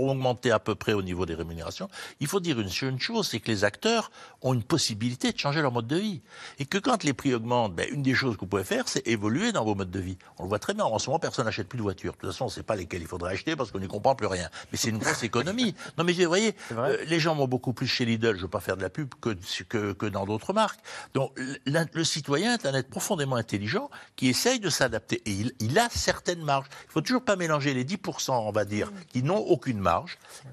[0.05, 1.89] beau- ont augmenté à peu près au niveau des rémunérations.
[2.21, 4.11] Il faut dire une, une chose, c'est que les acteurs
[4.43, 6.21] ont une possibilité de changer leur mode de vie.
[6.59, 9.07] Et que quand les prix augmentent, ben, une des choses que vous pouvez faire, c'est
[9.07, 10.19] évoluer dans vos modes de vie.
[10.39, 10.85] On le voit très bien.
[10.85, 12.13] En ce moment, personne n'achète plus de voitures.
[12.13, 14.15] De toute façon, on ne sait pas lesquelles il faudrait acheter parce qu'on n'y comprend
[14.15, 14.49] plus rien.
[14.71, 15.75] Mais c'est une grosse économie.
[15.99, 18.49] Non, mais vous voyez, euh, les gens vont beaucoup plus chez Lidl, je ne veux
[18.49, 19.37] pas faire de la pub, que,
[19.69, 20.81] que, que dans d'autres marques.
[21.15, 21.33] Donc,
[21.67, 25.23] le, citoyen est un être profondément intelligent qui essaye de s'adapter.
[25.27, 26.67] Et il, il a certaines marges.
[26.89, 29.94] Il faut toujours pas mélanger les 10%, on va dire, qui n'ont aucune marge,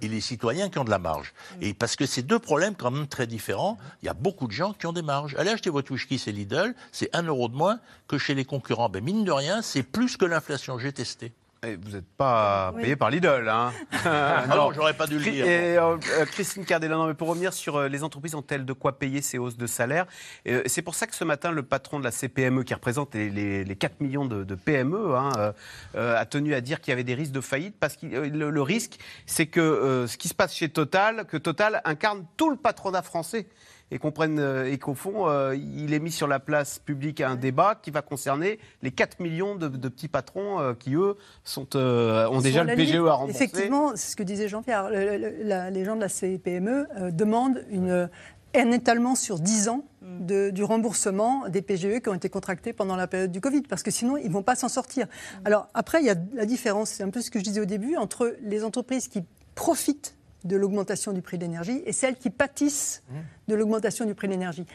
[0.01, 1.33] et les citoyens qui ont de la marge.
[1.61, 3.77] Et parce que c'est deux problèmes quand même très différents.
[4.01, 5.35] Il y a beaucoup de gens qui ont des marges.
[5.37, 8.89] Allez acheter votre whisky, c'est Lidl, c'est 1 euro de moins que chez les concurrents.
[8.89, 10.77] Ben, mine de rien, c'est plus que l'inflation.
[10.79, 11.31] J'ai testé.
[11.64, 12.82] Et vous n'êtes pas Oui.
[12.82, 13.72] payé par Lidl, hein
[14.03, 15.45] Ah non, j'aurais pas dû le dire.
[15.45, 18.74] Et, euh, euh, Christine Cardella, non, mais pour revenir sur euh, les entreprises ont-elles de
[18.74, 20.07] quoi payer ces hausses de salaire?
[20.47, 23.30] Euh, C'est pour ça que ce matin, le patron de la CPME, qui représente les,
[23.30, 25.51] les- les 4 millions de, de PME, hein, euh,
[25.93, 28.49] euh, a tenu à dire qu'il y avait des risques de faillite, parce que le,
[28.49, 28.97] le risque,
[29.28, 33.03] c'est que euh, ce qui se passe chez Total, que Total incarne tout le patronat
[33.03, 33.45] français.
[33.93, 37.19] Et qu'on prenne, euh, et qu'au fond, euh, il est mis sur la place publique
[37.21, 41.17] un débat qui va concerner les 4 millions de, de petits patrons euh, qui, eux,
[41.43, 43.07] sont, euh, ont déjà à le PGE limite.
[43.09, 43.43] à rembourser.
[43.43, 44.89] Effectivement, c'est ce que disait Jean-Pierre.
[44.89, 48.09] Le- le- la- les gens de la CPME euh, demandent une,
[48.55, 52.95] un étalement sur 10 ans de- du remboursement des PGE qui ont été contractés pendant
[52.95, 55.07] la période du Covid, parce que sinon, ils ne vont pas s'en sortir.
[55.43, 57.65] Alors après, il y a la différence, c'est un peu ce que je disais au
[57.65, 59.23] début, entre les entreprises qui
[59.55, 63.03] profitent de l'augmentation du prix de l'énergie et celles qui pâtissent
[63.47, 64.65] de l'augmentation du prix de l'énergie.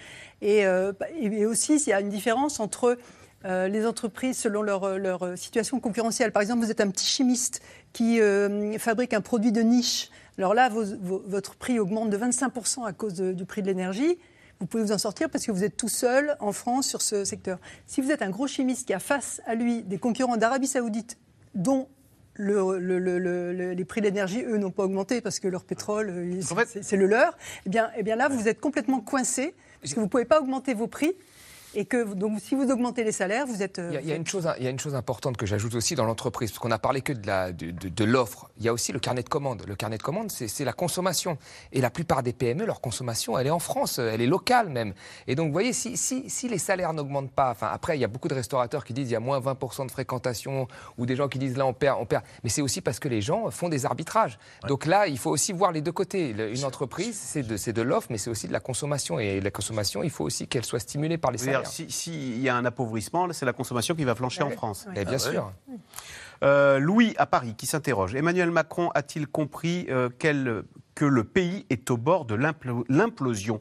[0.42, 2.96] Et, euh, et aussi, il y a une différence entre
[3.44, 6.32] euh, les entreprises selon leur, leur situation concurrentielle.
[6.32, 7.60] Par exemple, vous êtes un petit chimiste
[7.92, 10.10] qui euh, fabrique un produit de niche.
[10.38, 13.66] Alors là, vos- vos- votre prix augmente de 25% à cause de- du prix de
[13.68, 14.18] l'énergie.
[14.60, 17.24] Vous pouvez vous en sortir parce que vous êtes tout seul en France sur ce
[17.24, 17.58] secteur.
[17.86, 21.18] Si vous êtes un gros chimiste qui a face à lui des concurrents d'Arabie Saoudite,
[21.54, 21.88] dont
[22.36, 25.48] le- le- le- le- le- les prix de l'énergie, eux, n'ont pas augmenté parce que
[25.48, 26.40] leur pétrole, euh,
[26.82, 30.06] c'est le leur, eh bien, eh bien là, vous êtes complètement coincé parce que vous
[30.06, 31.14] ne pouvez pas augmenter vos prix.
[31.74, 33.78] Et que donc, si vous augmentez les salaires, vous êtes.
[33.78, 35.44] Il y, a, il y a une chose, il y a une chose importante que
[35.46, 38.48] j'ajoute aussi dans l'entreprise, parce qu'on a parlé que de la- de, de- de l'offre.
[38.58, 39.62] Il y a aussi le carnet de commandes.
[39.66, 41.36] Le carnet de commandes, c'est la consommation.
[41.72, 44.94] Et la plupart des PME, leur consommation, elle est en France, elle est locale même.
[45.26, 48.04] Et donc, vous voyez, si, si, si les salaires n'augmentent pas, enfin, après, il y
[48.04, 51.16] a beaucoup de restaurateurs qui disent il y a moins 20% de fréquentation, ou des
[51.16, 52.22] gens qui disent là, on perd, on perd.
[52.44, 54.38] Mais c'est aussi parce que les gens font des arbitrages.
[54.68, 56.30] Donc là, il faut aussi voir les deux côtés.
[56.30, 59.18] Une entreprise, c'est de, c'est de l'offre, mais c'est aussi de la consommation.
[59.18, 61.90] Et la consommation, il faut aussi qu'elle soit stimulée par les C'est-à-dire, salaires.
[61.90, 64.54] si- S'il y a un appauvrissement, c'est la consommation qui va flancher Ah en oui.
[64.56, 64.86] France.
[64.94, 65.52] Eh bien sûr.
[66.42, 68.14] Euh, Louis, à Paris, qui s'interroge.
[68.14, 70.62] Emmanuel Macron a-t-il compris euh, quel-
[70.94, 73.60] que le pays est au bord de l'implo- l'implosion?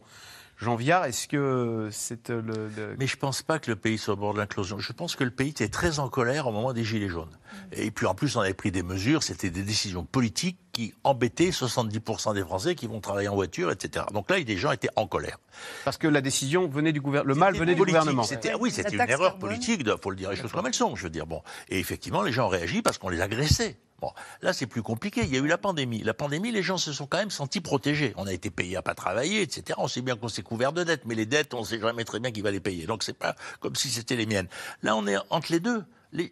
[0.58, 3.98] Jean Viard, est-ce que c'est euh, le, le- Mais je pense pas que le pays
[3.98, 4.80] soit au bord de l'inclusion.
[4.80, 7.38] Je pense que le pays était très en colère au moment des Gilets jaunes.
[7.74, 11.52] Et puis en plus, on avait pris des mesures, c'était des décisions politiques qui embêtaient
[11.52, 14.06] 70% des Français qui vont travailler en voiture, etc.
[14.14, 15.38] Donc là, les gens étaient en colère.
[15.86, 18.24] Parce que la décision venait du gouvernement, le mal venait du gouvernement.
[18.24, 20.94] C'était, oui, c'était une erreur politique, il faut le dire les choses comme elles sont,
[20.98, 21.28] je veux dire.
[21.28, 21.42] Bon.
[21.70, 23.80] Et effectivement, les gens ont réagi parce qu'on les agressait.
[24.02, 24.12] Bon,
[24.42, 25.22] là, c'est plus compliqué.
[25.24, 26.04] Il y a eu la pandémie.
[26.04, 28.14] La pandémie, les gens se sont quand même sentis protégés.
[28.18, 29.80] On a été payés à pas travailler, etc.
[29.82, 32.20] On sait bien qu'on s'est couvert de dettes, mais les dettes, on sait jamais très
[32.20, 32.86] bien qui va les payer.
[32.86, 34.50] Donc, c'est pas comme si c'était les miennes.
[34.84, 35.86] Là, on est entre les deux.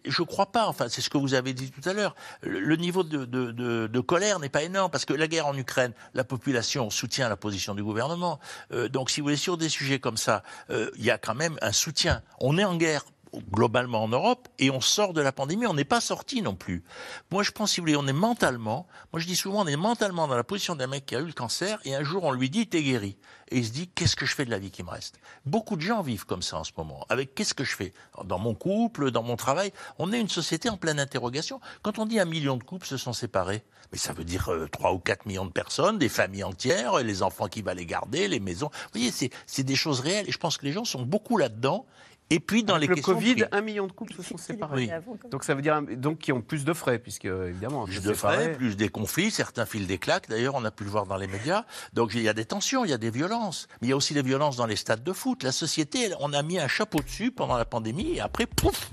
[0.06, 0.68] Je crois pas.
[0.68, 2.16] Enfin, c'est ce que vous avez dit tout à l'heure.
[2.42, 5.58] Le, niveau de, de, de, de colère n'est pas énorme parce que la guerre en
[5.58, 8.40] Ukraine, la population soutient la position du gouvernement.
[8.72, 11.36] Euh, donc, si vous voulez, sur des sujets comme ça, euh, il y a quand
[11.36, 12.22] même un soutien.
[12.40, 13.04] On est en guerre
[13.52, 16.84] globalement en Europe et on sort de la pandémie, on n'est pas sorti non plus.
[17.32, 19.78] Moi je pense, si vous voulez, on est mentalement, moi je dis souvent, on est
[19.78, 22.32] mentalement dans la position d'un mec qui a eu le cancer et un jour on
[22.32, 23.18] lui dit t'es guéri.
[23.50, 25.20] Et il se dit qu'est-ce que je fais de la vie qui me reste?
[25.46, 27.06] Beaucoup de gens vivent comme ça en ce moment.
[27.10, 27.94] Avec qu'est-ce que je fais?
[28.24, 31.60] Dans mon couple, dans mon travail, on est une société en pleine interrogation.
[31.84, 34.68] Quand on dit un million de couples se sont séparés, mais ça veut dire euh,
[34.72, 38.28] 3 ou 4 millions de personnes, des familles entières, les enfants qui va les garder,
[38.28, 38.72] les maisons.
[38.74, 39.12] Vous voyez,
[39.46, 41.86] c'est des choses réelles et je pense que les gens sont beaucoup là-dedans.
[42.34, 43.44] Et puis dans Avec les le questions Covid, prix.
[43.52, 44.92] un million de couples se sont séparés.
[45.06, 45.18] Oui.
[45.30, 48.54] Donc ça veut dire donc qui ont plus de frais puisque évidemment plus de frais,
[48.54, 51.28] plus des conflits, certains filent des claques, d'ailleurs on a pu le voir dans les
[51.28, 51.66] médias.
[51.94, 53.68] Donc il y a des tensions, il y a des violences.
[53.82, 55.44] Mais il y a aussi des violences dans les stades de foot.
[55.44, 58.90] La société, elle, on a mis un chapeau dessus pendant la pandémie et après, pouf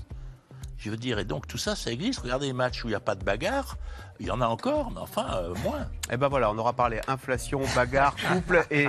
[0.76, 2.20] Je veux dire, et donc tout ça, ça existe.
[2.20, 3.78] Regardez les matchs où il n'y a pas de bagarre,
[4.20, 5.86] il y en a encore, mais enfin, euh, moins.
[6.12, 8.88] Eh ben voilà, on aura parlé inflation, bagarre, couple et,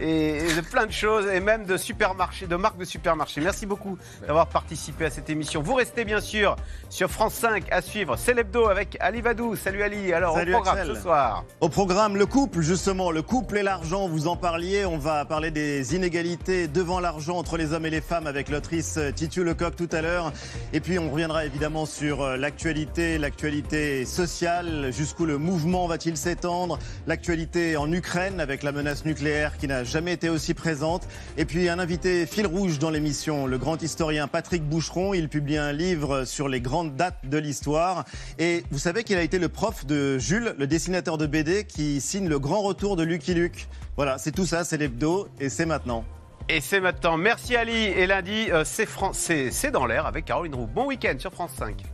[0.00, 3.42] et, et de plein de choses, et même de supermarchés, de marques de supermarchés.
[3.42, 5.60] Merci beaucoup d'avoir participé à cette émission.
[5.60, 6.56] Vous restez bien sûr
[6.88, 8.16] sur France 5 à suivre.
[8.16, 9.54] C'est l'hebdo avec Ali Vadou.
[9.54, 10.14] Salut Ali.
[10.14, 10.96] Alors Salut au programme Axel.
[10.96, 11.44] ce soir.
[11.60, 14.86] Au programme, le couple, justement, le couple et l'argent, vous en parliez.
[14.86, 18.98] On va parler des inégalités devant l'argent entre les hommes et les femmes avec l'autrice
[19.14, 20.32] Titu Lecoq tout à l'heure.
[20.72, 24.53] Et puis, on reviendra évidemment sur euh, l'actualité, l'actualité sociale.
[24.90, 30.12] Jusqu'où le mouvement va-t-il s'étendre L'actualité en Ukraine avec la menace nucléaire qui n'a jamais
[30.12, 31.08] été aussi présente.
[31.36, 35.14] Et puis, un invité fil rouge dans l'émission, le grand historien Patrick Boucheron.
[35.14, 38.04] Il publie un livre sur les grandes dates de l'histoire.
[38.38, 42.00] Et vous savez qu'il a été le prof de Jules, le dessinateur de BD, qui
[42.00, 43.66] signe le grand retour de Lucky Luke.
[43.96, 46.04] Voilà, c'est tout ça, c'est l'hebdo, et c'est maintenant.
[46.48, 47.16] Et c'est maintenant.
[47.16, 47.72] Merci Ali.
[47.72, 50.66] Et lundi, euh, c'est dans l'air avec Caroline Roux.
[50.66, 51.93] Bon week-end sur France 5.